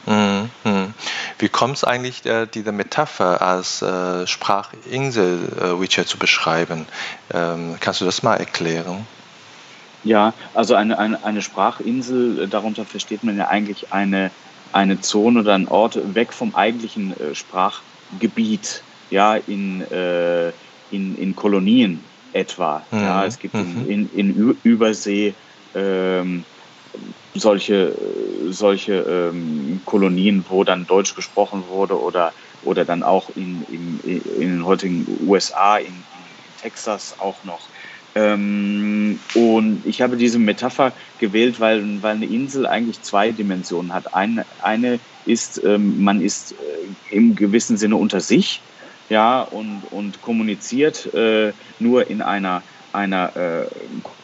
[0.06, 0.50] Mhm.
[1.38, 6.86] Wie kommt es eigentlich, äh, diese Metapher als äh, Sprachinsel äh, WeChat zu beschreiben?
[7.32, 9.06] Ähm, kannst du das mal erklären?
[10.04, 14.30] Ja, also eine, eine, eine Sprachinsel, äh, darunter versteht man ja eigentlich eine,
[14.72, 20.48] eine Zone oder ein Ort weg vom eigentlichen äh, Sprachgebiet, ja, in, äh,
[20.90, 22.82] in, in Kolonien etwa.
[22.90, 22.98] Mhm.
[22.98, 23.90] Ja, es gibt in, mhm.
[23.90, 25.34] in, in Übersee
[25.74, 26.44] ähm,
[27.34, 27.94] solche,
[28.50, 28.94] solche
[29.32, 32.32] ähm, Kolonien, wo dann Deutsch gesprochen wurde oder,
[32.64, 34.00] oder dann auch in, in,
[34.40, 36.02] in den heutigen USA, in, in
[36.60, 37.68] Texas auch noch.
[38.16, 44.12] Ähm, und ich habe diese Metapher gewählt, weil, weil eine Insel eigentlich zwei Dimensionen hat.
[44.12, 46.56] Eine, eine ist, ähm, man ist äh,
[47.14, 48.62] im gewissen Sinne unter sich,
[49.10, 53.66] ja, und, und kommuniziert äh, nur in einer, einer äh,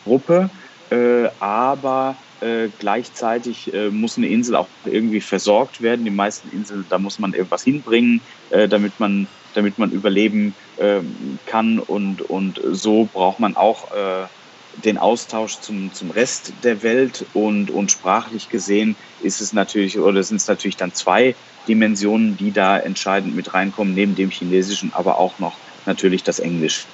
[0.04, 0.50] Gruppe,
[0.90, 6.04] äh, aber äh, gleichzeitig äh, muss eine Insel auch irgendwie versorgt werden.
[6.04, 11.38] Die meisten Inseln, da muss man irgendwas hinbringen, äh, damit man damit man überleben ähm,
[11.46, 14.28] kann und und so braucht man auch
[14.76, 20.22] den Austausch zum, zum Rest der Welt und, und sprachlich gesehen ist es natürlich oder
[20.22, 21.34] sind es natürlich dann zwei
[21.68, 26.86] Dimensionen, die da entscheidend mit reinkommen, neben dem Chinesischen, aber auch noch natürlich das Englische.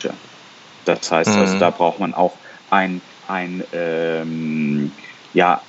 [0.84, 1.46] Das heißt, also mhm.
[1.46, 2.34] also da braucht man auch
[2.70, 4.92] ein, ein ähm,
[5.34, 5.60] ja,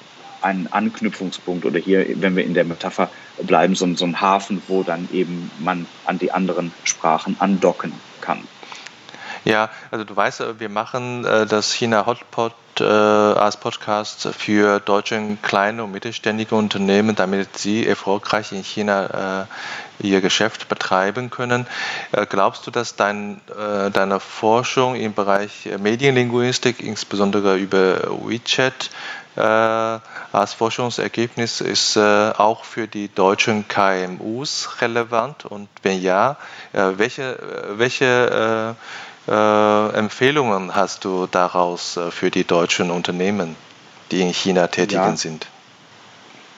[0.41, 3.09] einen Anknüpfungspunkt oder hier, wenn wir in der Metapher
[3.41, 8.43] bleiben, so, so ein Hafen, wo dann eben man an die anderen Sprachen andocken kann.
[9.45, 15.37] Ja, also du weißt, wir machen äh, das China Hotpot äh, als Podcast für deutsche
[15.41, 19.45] kleine und mittelständige Unternehmen, damit sie erfolgreich in China
[20.01, 21.67] äh, ihr Geschäft betreiben können.
[22.11, 28.89] Äh, glaubst du, dass dein, äh, deine Forschung im Bereich Medienlinguistik, insbesondere über WeChat,
[29.35, 35.45] äh, als Forschungsergebnis ist äh, auch für die deutschen KMUs relevant?
[35.45, 36.37] Und wenn ja,
[36.71, 37.37] welche,
[37.77, 38.75] welche
[39.25, 43.55] Empfehlungen hast du daraus für die deutschen Unternehmen,
[44.11, 45.15] die in China tätig ja.
[45.15, 45.47] sind?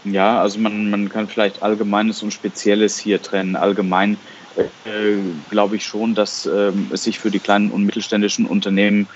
[0.03, 3.55] Ja, also man, man kann vielleicht Allgemeines und Spezielles hier trennen.
[3.55, 4.17] Allgemein
[4.55, 5.17] äh,
[5.49, 9.07] glaube ich schon, dass äh, es sich für die kleinen und mittelständischen Unternehmen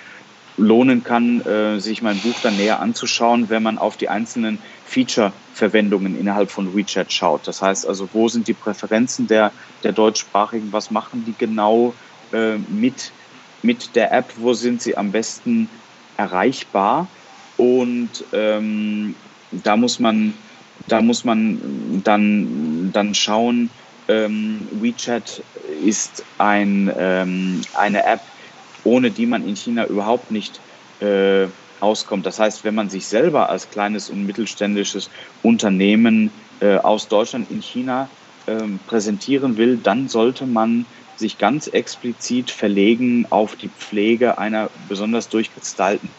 [0.58, 6.20] lohnen kann, äh, sich mein Buch dann näher anzuschauen, wenn man auf die einzelnen Feature-Verwendungen
[6.20, 7.48] innerhalb von WeChat schaut.
[7.48, 9.52] Das heißt also, wo sind die Präferenzen der,
[9.84, 11.94] der deutschsprachigen, was machen die genau
[12.34, 13.12] äh, mit,
[13.62, 15.70] mit der App, wo sind sie am besten
[16.18, 17.08] erreichbar
[17.58, 19.16] und ähm,
[19.64, 20.34] da muss man
[20.88, 23.70] da muss man dann, dann schauen,
[24.08, 25.42] ähm, WeChat
[25.84, 28.22] ist ein, ähm, eine App,
[28.84, 30.60] ohne die man in China überhaupt nicht
[31.00, 31.48] äh,
[31.80, 32.26] auskommt.
[32.26, 35.10] Das heißt, wenn man sich selber als kleines und mittelständisches
[35.44, 38.10] Unternehmen äh, aus Deutschland in China
[38.48, 40.86] äh, präsentieren will, dann sollte man
[41.20, 46.10] sich ganz explizit verlegen auf die Pflege einer besonders durchgestylten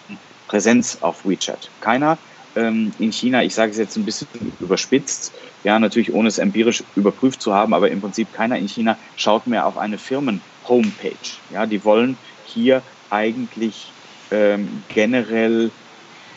[0.47, 1.71] Präsenz auf WeChat.
[1.81, 2.19] Keiner
[2.57, 4.29] ähm, in China, ich sage es jetzt ein bisschen
[4.61, 5.33] überspitzt,
[5.65, 9.47] ja, natürlich ohne es empirisch überprüft zu haben, aber im Prinzip keiner in China schaut
[9.47, 11.15] mehr auf eine Firmen-Homepage.
[11.53, 13.93] Ja, die wollen hier eigentlich
[14.31, 15.71] ähm, generell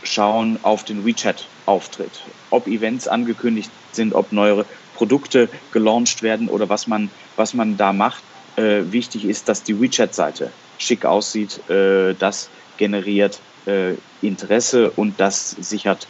[0.03, 2.21] schauen auf den WeChat-Auftritt.
[2.49, 7.93] Ob Events angekündigt sind, ob neue Produkte gelauncht werden oder was man, was man da
[7.93, 8.23] macht.
[8.55, 11.67] Äh, wichtig ist, dass die WeChat-Seite schick aussieht.
[11.69, 16.07] Äh, das generiert äh, Interesse und das sichert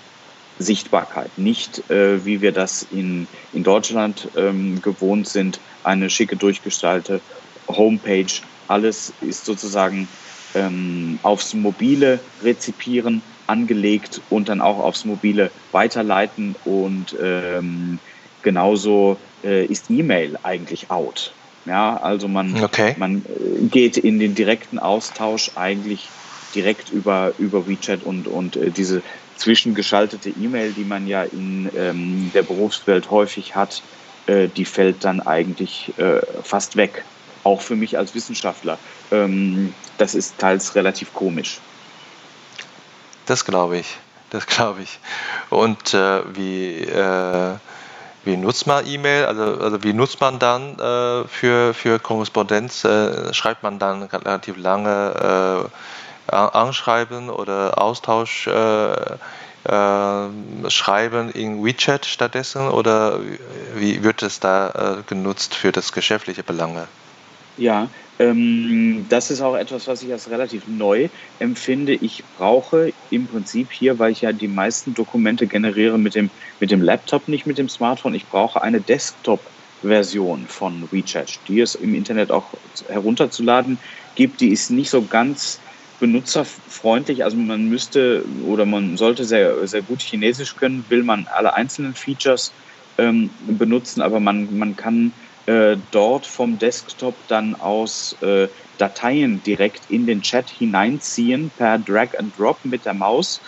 [0.59, 7.21] Sichtbarkeit, nicht äh, wie wir das in, in Deutschland ähm, gewohnt sind, eine schicke durchgestaltete
[7.67, 8.31] Homepage.
[8.67, 10.07] Alles ist sozusagen
[10.53, 17.99] ähm, aufs mobile Rezipieren angelegt und dann auch aufs mobile weiterleiten und ähm,
[18.41, 21.33] genauso äh, ist E-Mail eigentlich out.
[21.65, 22.95] Ja, also man, okay.
[22.97, 26.09] man äh, geht in den direkten Austausch eigentlich
[26.53, 29.01] direkt über, über WeChat und, und äh, diese
[29.37, 33.81] zwischengeschaltete E-Mail, die man ja in ähm, der Berufswelt häufig hat,
[34.27, 37.03] äh, die fällt dann eigentlich äh, fast weg.
[37.43, 38.77] Auch für mich als Wissenschaftler.
[39.11, 41.59] Ähm, das ist teils relativ komisch.
[43.25, 43.97] Das glaube ich.
[44.29, 44.99] Das glaube ich.
[45.49, 47.55] Und äh, wie, äh,
[48.25, 49.25] wie nutzt man E-Mail?
[49.25, 52.83] Also, also wie nutzt man dann äh, für, für Korrespondenz?
[52.85, 55.69] Äh, schreibt man dann relativ lange
[56.29, 59.17] äh, Anschreiben oder Austausch äh,
[60.67, 63.19] schreiben in WeChat stattdessen oder
[63.75, 66.87] wie wird es da genutzt für das geschäftliche Belange?
[67.57, 71.93] Ja, ähm, das ist auch etwas, was ich als relativ neu empfinde.
[71.93, 76.71] Ich brauche im Prinzip hier, weil ich ja die meisten Dokumente generiere mit dem, mit
[76.71, 81.93] dem Laptop, nicht mit dem Smartphone, ich brauche eine Desktop-Version von WeChat, die es im
[81.93, 82.55] Internet auch
[82.87, 83.83] herunterzuladen
[84.15, 84.41] gibt.
[84.41, 85.61] Die ist nicht so ganz
[85.99, 87.23] benutzerfreundlich.
[87.23, 91.93] Also man müsste oder man sollte sehr, sehr gut Chinesisch können, will man alle einzelnen
[91.93, 92.55] Features
[92.97, 99.85] ähm, benutzen, aber man, man kann äh, dort vom Desktop dann aus äh, Dateien direkt
[99.87, 103.41] in den Chat hineinziehen per Drag and Drop mit der Maus.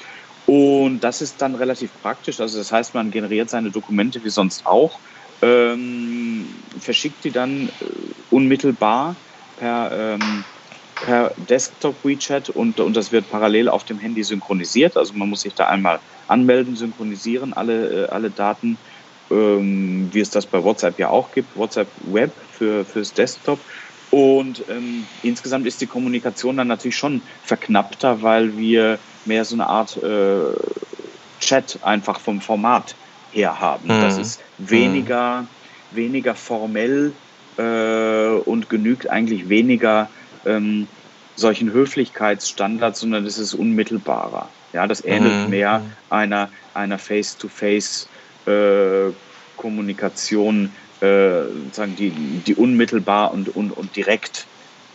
[0.45, 2.39] Und das ist dann relativ praktisch.
[2.39, 5.01] Also das heißt, man generiert seine Dokumente wie sonst auch,
[5.41, 7.85] ähm, verschickt die dann äh,
[8.29, 9.21] unmittelbar
[9.55, 10.45] per, ähm,
[10.99, 14.97] per Desktop WeChat und, und das wird parallel auf dem Handy synchronisiert.
[14.97, 18.81] Also man muss sich da einmal anmelden, synchronisieren, alle, äh, alle Daten
[19.31, 23.59] ähm, wie es das bei WhatsApp ja auch gibt, WhatsApp Web für, fürs Desktop.
[24.11, 29.67] Und ähm, insgesamt ist die Kommunikation dann natürlich schon verknappter, weil wir mehr so eine
[29.67, 30.53] Art äh,
[31.39, 32.95] Chat einfach vom Format
[33.31, 33.85] her haben.
[33.85, 34.01] Mhm.
[34.01, 35.95] Das ist weniger, mhm.
[35.95, 37.11] weniger formell
[37.57, 40.09] äh, und genügt eigentlich weniger
[40.45, 40.87] ähm,
[41.35, 44.47] solchen Höflichkeitsstandards, sondern es ist unmittelbarer.
[44.71, 45.49] Ja, das ähnelt mhm.
[45.49, 48.07] mehr einer, einer Face-to-Face-
[48.45, 49.11] äh,
[49.57, 54.45] Kommunikation äh, sozusagen die, die unmittelbar und, und, und direkt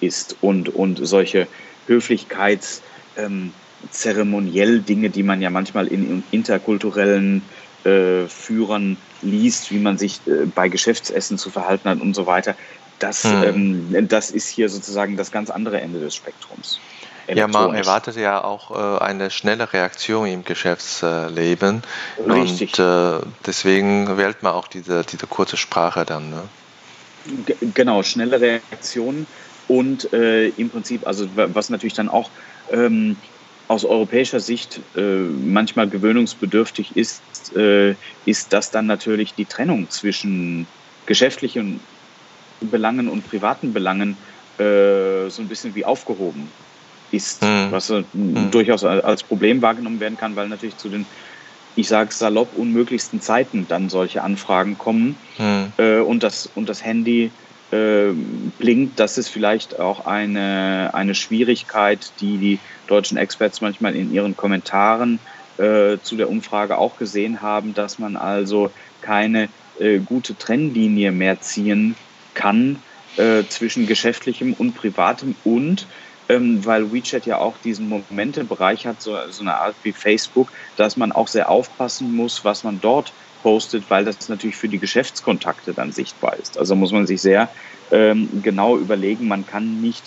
[0.01, 1.47] ist und, und solche
[1.89, 2.81] Höflichkeits-
[3.17, 3.53] ähm,
[3.91, 7.43] zeremoniell Dinge, die man ja manchmal in interkulturellen
[7.85, 12.57] äh, Führern liest, wie man sich äh, bei Geschäftsessen zu verhalten hat und so weiter.
[12.99, 13.89] Das, hm.
[13.95, 16.79] ähm, das ist hier sozusagen das ganz andere Ende des Spektrums.
[17.35, 21.83] Ja, man erwartet ja auch äh, eine schnelle Reaktion im Geschäftsleben.
[22.27, 22.79] Richtig.
[22.79, 26.31] Und äh, deswegen wählt man auch diese, diese kurze Sprache dann.
[26.31, 26.43] Ne?
[27.75, 29.27] Genau, schnelle Reaktion
[29.69, 32.31] und äh, im Prinzip, also was natürlich dann auch
[32.73, 33.17] ähm,
[33.69, 37.23] aus europäischer Sicht äh, manchmal gewöhnungsbedürftig ist,
[37.55, 40.67] äh, ist, dass dann natürlich die Trennung zwischen
[41.07, 41.81] geschäftlichen
[42.61, 44.17] Belangen und privaten Belangen
[44.59, 46.49] äh, so ein bisschen wie aufgehoben
[47.13, 47.69] ist, mhm.
[47.71, 48.51] was mhm.
[48.51, 51.07] durchaus als Problem wahrgenommen werden kann, weil natürlich zu den,
[51.77, 55.73] ich sage salopp, unmöglichsten Zeiten dann solche Anfragen kommen mhm.
[55.79, 57.31] äh, und, das, und das Handy
[57.71, 58.13] äh,
[58.59, 58.99] blinkt.
[58.99, 65.19] Das ist vielleicht auch eine, eine Schwierigkeit, die die deutschen Experts manchmal in ihren Kommentaren
[65.59, 68.71] äh, zu der Umfrage auch gesehen haben, dass man also
[69.03, 71.95] keine äh, gute Trennlinie mehr ziehen
[72.35, 72.77] kann
[73.17, 75.87] äh, zwischen geschäftlichem und privatem und
[76.31, 80.97] ähm, weil WeChat ja auch diesen Momente-Bereich hat, so, so eine Art wie Facebook, dass
[80.97, 83.13] man auch sehr aufpassen muss, was man dort
[83.43, 86.59] postet, weil das natürlich für die Geschäftskontakte dann sichtbar ist.
[86.59, 87.51] Also muss man sich sehr
[87.91, 90.05] ähm, genau überlegen, man kann nicht,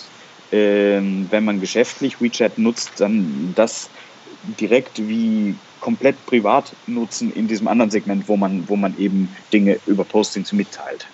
[0.50, 3.90] ähm, wenn man geschäftlich WeChat nutzt, dann das
[4.60, 9.78] direkt wie komplett privat nutzen in diesem anderen Segment, wo man, wo man eben Dinge
[9.86, 11.06] über Postings mitteilt.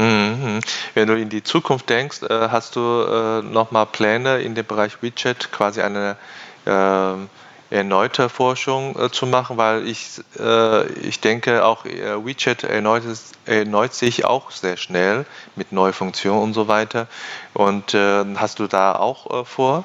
[0.00, 0.60] Mhm.
[0.94, 5.02] Wenn du in die Zukunft denkst, äh, hast du äh, nochmal Pläne in dem Bereich
[5.02, 6.16] WeChat quasi eine
[6.64, 7.12] äh,
[7.70, 10.20] erneute Forschung zu machen, weil ich,
[11.02, 13.04] ich denke auch äh, WeChat erneut,
[13.46, 15.24] erneut sich auch sehr schnell
[15.54, 17.06] mit neuen Funktionen und so weiter.
[17.54, 19.84] Und hast du da auch vor?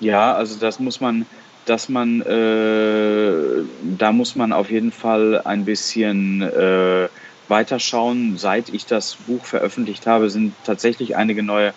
[0.00, 1.24] Ja, also das muss man,
[1.64, 6.50] dass man, da muss man auf jeden Fall ein bisschen
[7.48, 8.36] weiterschauen.
[8.36, 11.72] Seit ich das Buch veröffentlicht habe, sind tatsächlich einige neue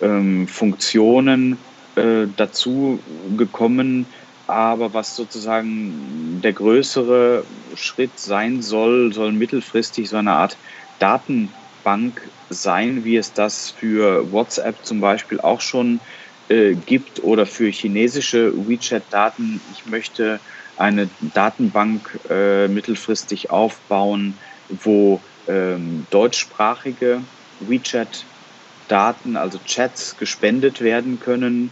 [0.00, 1.58] ähm, Funktionen
[1.96, 2.98] äh, dazu
[3.36, 4.06] gekommen.
[4.46, 7.44] Aber was sozusagen der größere
[7.76, 10.56] Schritt sein soll, soll mittelfristig so eine Art
[10.98, 16.00] Datenbank sein, wie es das für WhatsApp zum Beispiel auch schon
[16.48, 19.60] äh, gibt oder für chinesische WeChat-Daten.
[19.72, 20.40] Ich möchte
[20.76, 24.34] eine Datenbank äh, mittelfristig aufbauen,
[24.82, 27.20] wo ähm, deutschsprachige
[27.60, 31.70] WeChat-Daten, also Chats, gespendet werden können,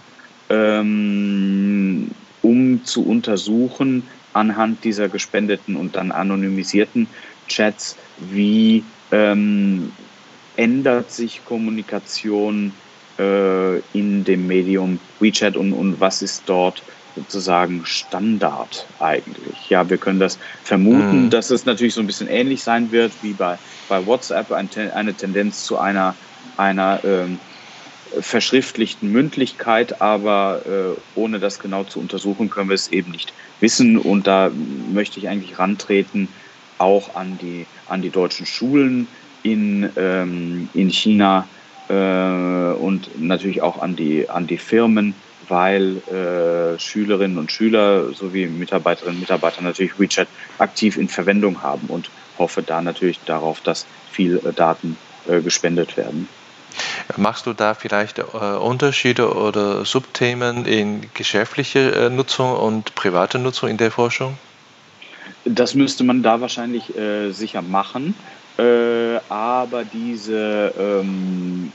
[0.51, 2.11] ähm,
[2.43, 7.09] um zu untersuchen anhand dieser gespendeten und dann anonymisierten
[7.49, 7.97] Chats,
[8.31, 9.93] wie ähm,
[10.57, 12.73] ändert sich Kommunikation
[13.19, 16.83] äh, in dem Medium WeChat und, und was ist dort
[17.19, 19.69] sozusagen Standard eigentlich.
[19.69, 21.31] Ja, wir können das vermuten, mhm.
[21.31, 23.59] dass es natürlich so ein bisschen ähnlich sein wird wie bei,
[23.89, 26.15] bei WhatsApp, ein, eine Tendenz zu einer,
[26.57, 27.39] einer ähm,
[28.21, 33.99] verschriftlichten Mündlichkeit, aber äh, ohne das genau zu untersuchen, können wir es eben nicht wissen.
[33.99, 34.51] Und da
[34.93, 36.29] möchte ich eigentlich rantreten,
[36.79, 39.09] auch an die, an die deutschen Schulen
[39.43, 41.47] in, ähm, in China
[41.89, 45.15] äh, und natürlich auch an die, an die Firmen,
[45.49, 50.29] weil äh, Schülerinnen und Schüler sowie Mitarbeiterinnen und Mitarbeiter natürlich WeChat
[50.59, 54.97] aktiv in Verwendung haben und hoffe da natürlich darauf, dass viel äh, Daten
[55.29, 56.29] äh, gespendet werden.
[57.17, 63.69] Machst du da vielleicht äh, Unterschiede oder Subthemen in geschäftliche äh, Nutzung und private Nutzung
[63.69, 64.37] in der Forschung?
[65.45, 68.15] Das müsste man da wahrscheinlich äh, sicher machen.
[69.29, 71.71] Aber diese, ähm,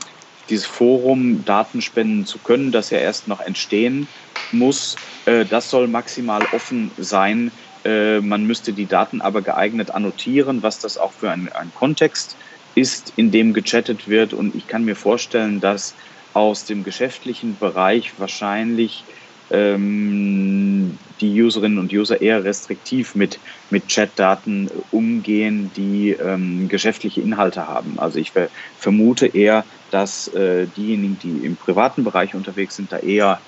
[0.48, 4.08] dieses Forum Daten spenden zu können, das ja erst noch entstehen
[4.50, 7.52] muss, äh, das soll maximal offen sein.
[7.84, 12.38] Äh, man müsste die Daten aber geeignet annotieren, was das auch für ein, ein Kontext
[12.74, 14.34] ist, in dem gechattet wird.
[14.34, 15.96] Und ich kann mir vorstellen, dass
[16.32, 19.06] aus dem geschäftlichen Bereich wahrscheinlich
[19.50, 23.40] ähm, die Userinnen und User eher restriktiv mit,
[23.70, 27.98] mit Chatdaten umgehen, die ähm, geschäftliche Inhalte haben.
[27.98, 28.32] Also ich
[28.76, 33.40] vermute eher, dass äh, diejenigen, die im privaten Bereich unterwegs sind, da eher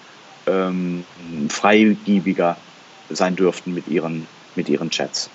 [0.47, 1.05] ähm,
[1.49, 2.57] freigiebiger
[3.11, 5.29] sein dürften mit ihren, mit ihren Chats.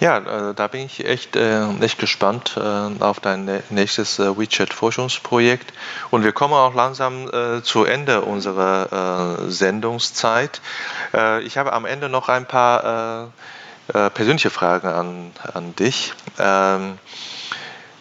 [0.00, 5.74] Ja, äh, da bin ich echt, äh, echt gespannt äh, auf dein nächstes WeChat-Forschungsprojekt.
[6.10, 7.28] Und wir kommen auch langsam
[7.62, 10.62] zu Ende unserer Sendungszeit.
[11.42, 13.32] ich habe am Ende noch ein paar
[13.86, 16.14] persönliche Fragen an, an dich.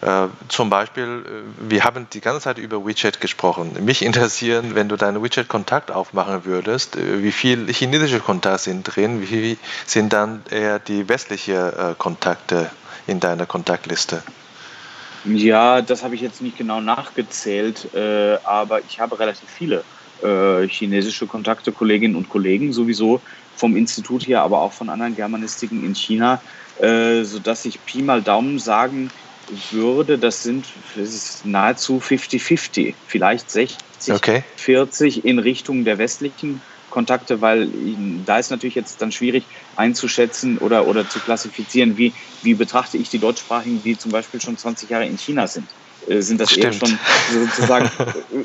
[0.04, 3.72] Äh, zum Beispiel, äh, wir haben die ganze Zeit über WeChat gesprochen.
[3.86, 9.22] Mich interessieren, wenn du deinen WeChat-Kontakt aufmachen würdest, äh, wie viele chinesische Kontakte sind drin,
[9.22, 12.70] wie viel sind dann eher die westlichen Kontakte
[13.08, 14.24] in deiner Kontaktliste?
[15.24, 17.88] Ja, das habe ich jetzt nicht genau nachgezählt,
[18.44, 19.84] aber ich habe relativ viele
[20.68, 23.22] chinesische Kontakte, Kolleginnen und Kollegen sowieso
[23.56, 26.42] vom Institut hier, aber auch von anderen Germanistiken in China,
[26.80, 29.10] sodass ich Pi mal Daumen sagen
[29.72, 30.66] würde, das sind
[30.96, 34.44] das nahezu 50-50, vielleicht 60, okay.
[34.58, 37.70] 40 in Richtung der westlichen Kontakte, weil
[38.26, 42.14] da ist natürlich jetzt dann schwierig einzuschätzen oder, oder zu klassifizieren, wie,
[42.44, 45.68] wie betrachte ich die Deutschsprachigen, die zum Beispiel schon 20 Jahre in China sind.
[46.08, 46.66] Äh, sind das Stimmt.
[46.66, 47.00] eher schon
[47.34, 47.90] sozusagen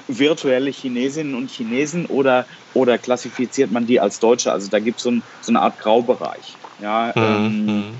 [0.08, 4.52] virtuelle Chinesinnen und Chinesen oder, oder klassifiziert man die als Deutsche?
[4.52, 7.22] Also da gibt es so, ein, so eine Art Graubereich ja, mhm.
[7.22, 7.94] ähm, mhm.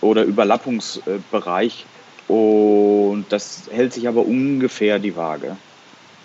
[0.00, 1.86] oder Überlappungsbereich.
[2.32, 5.58] Und das hält sich aber ungefähr die Waage.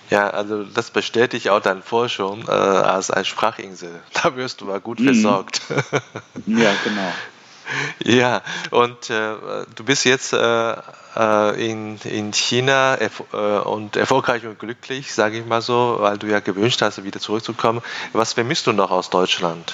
[0.09, 3.99] Ja, also das bestätigt auch deine Forschung äh, als eine Sprachinsel.
[4.23, 5.05] Da wirst du mal gut mhm.
[5.05, 5.61] versorgt.
[6.45, 7.11] Ja, genau.
[8.01, 9.33] Ja, und äh,
[9.75, 10.71] du bist jetzt äh,
[11.17, 16.17] äh in, in China erf äh, und erfolgreich und glücklich, sage ich mal so, weil
[16.17, 17.81] du ja gewünscht hast, wieder zurückzukommen.
[18.13, 19.73] Was vermisst du noch aus Deutschland?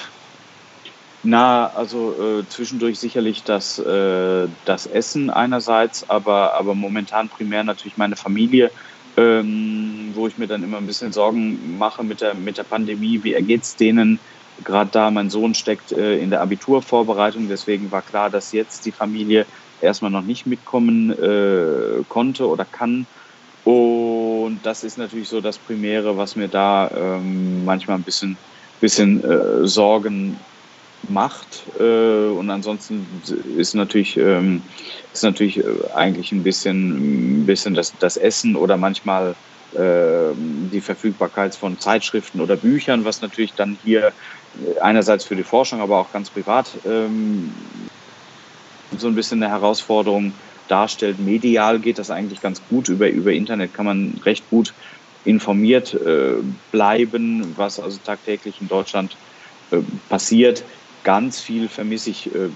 [1.26, 7.96] Na, also äh, zwischendurch sicherlich das, äh, das Essen einerseits, aber, aber momentan primär natürlich
[7.96, 8.72] meine Familie,
[9.16, 13.22] ähm, wo ich mir dann immer ein bisschen Sorgen mache mit der, mit der Pandemie.
[13.24, 14.20] Wie ergeht's denen?
[14.66, 18.92] Gerade da, mein Sohn steckt äh, in der Abiturvorbereitung, deswegen war klar, dass jetzt die
[18.92, 19.46] Familie
[19.82, 23.08] erstmal noch nicht mitkommen äh, konnte oder kann.
[23.64, 28.38] Und das ist natürlich so das Primäre, was mir da ähm, manchmal ein bisschen,
[28.82, 30.38] bisschen äh, Sorgen
[31.10, 31.64] macht.
[31.80, 33.06] Äh, und ansonsten
[33.58, 34.62] ist natürlich, ähm,
[35.14, 35.64] ist natürlich äh,
[35.96, 39.36] eigentlich ein bisschen, ein bisschen das, das Essen oder manchmal
[39.74, 40.34] äh,
[40.72, 44.12] die Verfügbarkeit von Zeitschriften oder Büchern, was natürlich dann hier
[44.82, 47.52] einerseits für die Forschung, aber auch ganz privat ähm,
[48.98, 50.34] so ein bisschen eine Herausforderung
[50.68, 51.20] darstellt.
[51.20, 52.90] Medial geht das eigentlich ganz gut.
[52.90, 54.74] Über, über Internet kann man recht gut
[55.26, 56.36] informiert äh,
[56.72, 59.16] bleiben, was also tagtäglich in Deutschland
[59.72, 59.78] äh,
[60.10, 60.64] passiert.
[61.04, 62.50] Ganz viel vermisse ich äh,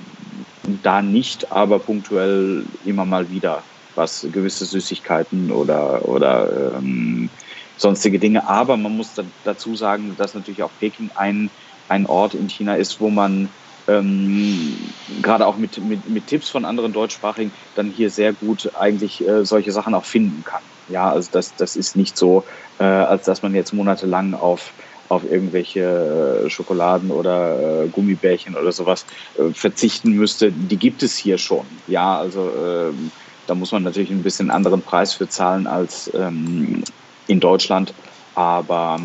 [0.84, 3.64] da nicht, aber punktuell immer mal wieder
[3.95, 7.30] was gewisse Süßigkeiten oder, oder ähm,
[7.78, 8.48] sonstige Dinge.
[8.48, 11.50] Aber man muss da, dazu sagen, dass natürlich auch Peking ein,
[11.89, 13.50] ein Ort in China ist, wo man
[13.88, 14.76] ähm,
[15.22, 19.45] gerade auch mit, mit, mit Tipps von anderen Deutschsprachigen dann hier sehr gut eigentlich äh,
[19.45, 20.62] solche Sachen auch finden kann.
[20.89, 22.45] Ja, also das, das ist nicht so,
[22.80, 24.74] äh, als dass man jetzt monatelang auf
[25.10, 29.05] auf irgendwelche äh, Schokoladen oder äh, Gummibärchen oder sowas
[29.38, 31.66] äh, verzichten müsste, die gibt es hier schon.
[31.88, 33.12] Ja, also ähm,
[33.47, 36.84] da muss man natürlich ein bisschen anderen Preis für zahlen als ähm,
[37.28, 37.93] in Deutschland,
[38.36, 38.99] aber,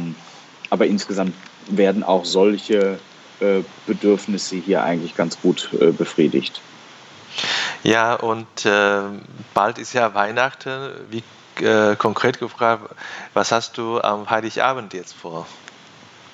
[0.70, 1.34] aber insgesamt
[1.68, 2.98] werden auch solche
[3.40, 6.60] äh, Bedürfnisse hier eigentlich ganz gut äh, befriedigt.
[7.82, 9.00] Ja, und äh,
[9.54, 10.90] bald ist ja Weihnachten.
[11.10, 11.22] Wie
[11.64, 12.94] äh, konkret gefragt,
[13.34, 15.46] was hast du am Heiligabend jetzt vor?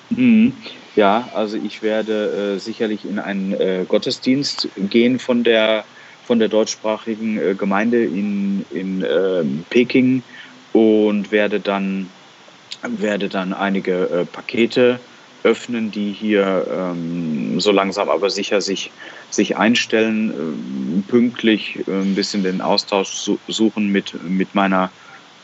[0.09, 0.53] Mhm.
[0.95, 5.85] Ja, also ich werde äh, sicherlich in einen äh, Gottesdienst gehen von der,
[6.25, 10.23] von der deutschsprachigen äh, Gemeinde in, in ähm, Peking
[10.73, 12.09] und werde dann,
[12.81, 14.99] werde dann einige äh, Pakete
[15.43, 18.91] öffnen, die hier ähm, so langsam aber sicher sich,
[19.29, 24.91] sich einstellen, ähm, pünktlich äh, ein bisschen den Austausch su suchen mit, mit meiner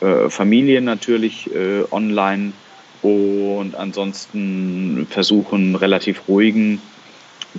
[0.00, 1.50] äh, Familie natürlich
[1.90, 2.52] online
[3.06, 6.80] und ansonsten versuchen, relativ ruhigen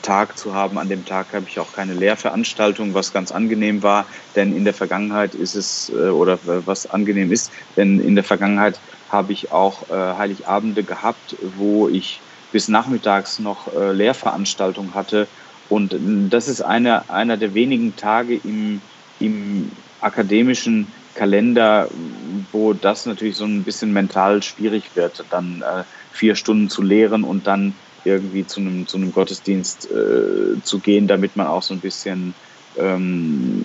[0.02, 0.78] Tag zu haben.
[0.78, 4.74] An dem Tag habe ich auch keine Lehrveranstaltung, was ganz angenehm war, denn in der
[4.74, 8.80] Vergangenheit ist es, äh, oder was angenehm ist, denn in der Vergangenheit
[9.10, 12.20] habe ich auch äh, Heiligabende gehabt, wo ich
[12.52, 15.28] bis nachmittags noch äh, Lehrveranstaltungen hatte.
[15.70, 15.98] Und
[16.30, 18.82] das ist einer, einer der wenigen Tage im,
[19.20, 19.70] im
[20.00, 20.88] akademischen
[21.18, 21.90] Kalender,
[22.52, 27.24] wo das natürlich so ein bisschen mental schwierig wird, dann äh, vier Stunden zu lehren
[27.24, 27.74] und dann
[28.06, 32.34] irgendwie zu einem, zu einem Gottesdienst äh, zu gehen, damit man auch so ein bisschen
[32.78, 33.64] ähm,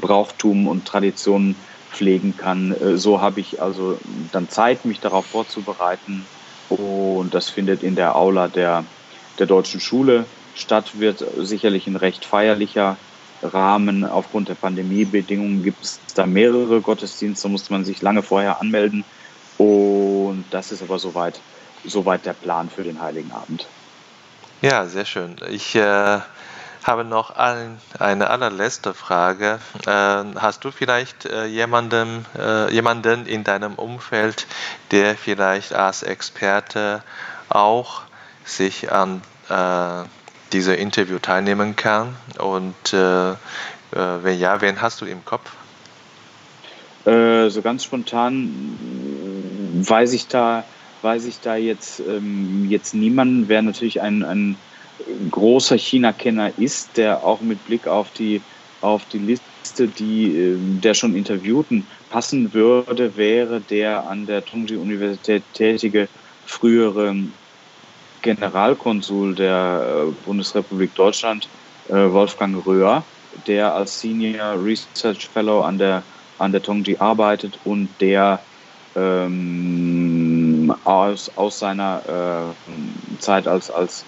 [0.00, 1.56] Brauchtum und Tradition
[1.90, 2.72] pflegen kann.
[2.72, 3.98] Äh, so habe ich also
[4.30, 6.26] dann Zeit, mich darauf vorzubereiten.
[6.68, 8.84] Und das findet in der Aula der,
[9.38, 10.24] der deutschen Schule
[10.54, 12.96] statt, wird sicherlich ein recht feierlicher
[13.42, 14.04] Rahmen.
[14.04, 19.04] Aufgrund der Pandemiebedingungen gibt es da mehrere Gottesdienste, da muss man sich lange vorher anmelden.
[19.58, 21.40] Und das ist aber soweit,
[21.84, 23.66] soweit der Plan für den Heiligen Abend.
[24.62, 25.36] Ja, sehr schön.
[25.50, 26.20] Ich äh,
[26.82, 29.58] habe noch ein, eine allerletzte Frage.
[29.86, 34.46] Äh, hast du vielleicht äh, jemanden, äh, jemanden in deinem Umfeld,
[34.90, 37.02] der vielleicht als Experte
[37.48, 38.02] auch
[38.44, 39.22] sich an
[40.50, 42.16] äh, diese Interview teilnehmen kann?
[42.38, 43.36] Und äh, äh,
[44.22, 45.50] wenn ja, wen hast du im Kopf?
[47.06, 48.50] Äh, so ganz spontan
[49.88, 50.64] weiß ich da,
[51.02, 53.48] weiß ich da jetzt, ähm, jetzt niemanden.
[53.48, 54.56] Wer natürlich ein, ein
[55.30, 58.42] großer China-Kenner ist, der auch mit Blick auf die,
[58.82, 65.42] auf die Liste, die äh, der schon Interviewten passen würde, wäre der an der Tongji-Universität
[65.54, 66.08] tätige
[66.44, 67.14] frühere
[68.22, 71.48] Generalkonsul der äh, Bundesrepublik Deutschland,
[71.88, 73.04] äh, Wolfgang Röhr,
[73.46, 76.02] der als Senior Research Fellow an der,
[76.38, 78.44] an der Tongji arbeitet und der
[78.94, 84.04] ähm, aus, aus seiner äh, Zeit als, als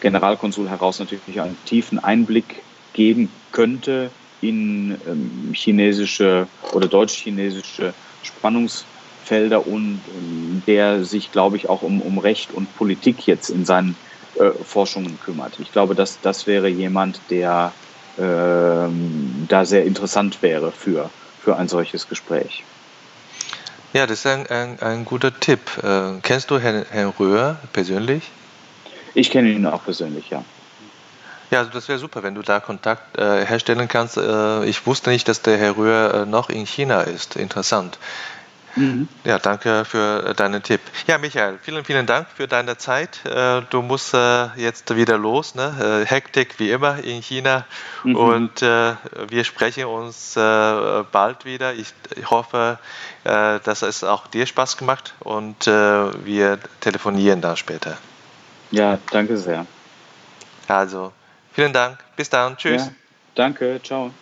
[0.00, 4.10] Generalkonsul heraus natürlich einen tiefen Einblick geben könnte
[4.40, 7.94] in ähm, chinesische oder deutsch-chinesische
[8.24, 8.91] Spannungs-
[9.24, 13.64] Felder und ähm, der sich, glaube ich, auch um, um Recht und Politik jetzt in
[13.64, 13.96] seinen
[14.38, 15.58] äh, Forschungen kümmert.
[15.60, 17.72] Ich glaube, dass das wäre jemand, der
[18.18, 18.22] äh,
[19.48, 21.10] da sehr interessant wäre für,
[21.42, 22.62] für ein solches Gespräch.
[23.92, 25.60] Ja, das ist ein, ein, ein guter Tipp.
[25.82, 28.30] Äh, kennst du Herrn, Herrn Röhr persönlich?
[29.14, 30.42] Ich kenne ihn auch persönlich, ja.
[31.50, 34.16] Ja, also das wäre super, wenn du da Kontakt äh, herstellen kannst.
[34.16, 37.36] Äh, ich wusste nicht, dass der Herr Röhr äh, noch in China ist.
[37.36, 37.98] Interessant.
[38.76, 39.08] Mhm.
[39.24, 40.80] Ja, danke für äh, deinen Tipp.
[41.06, 43.24] Ja, Michael, vielen, vielen Dank für deine Zeit.
[43.26, 46.04] Äh, du musst äh, jetzt wieder los, ne?
[46.06, 47.66] Hektik wie immer in China.
[48.04, 48.16] Mhm.
[48.16, 51.74] Und wir sprechen uns bald wieder.
[51.74, 51.92] Ich,
[52.30, 52.78] hoffe,
[53.24, 57.98] dass es auch dir Spaß gemacht und wir telefonieren dann später.
[58.70, 59.66] Ja, danke sehr.
[60.68, 61.12] Also,
[61.52, 61.98] vielen Dank.
[62.16, 62.56] Bis dann.
[62.56, 62.86] Tschüss.
[62.86, 62.92] Ja,
[63.34, 63.80] danke.
[63.82, 64.12] Ciao.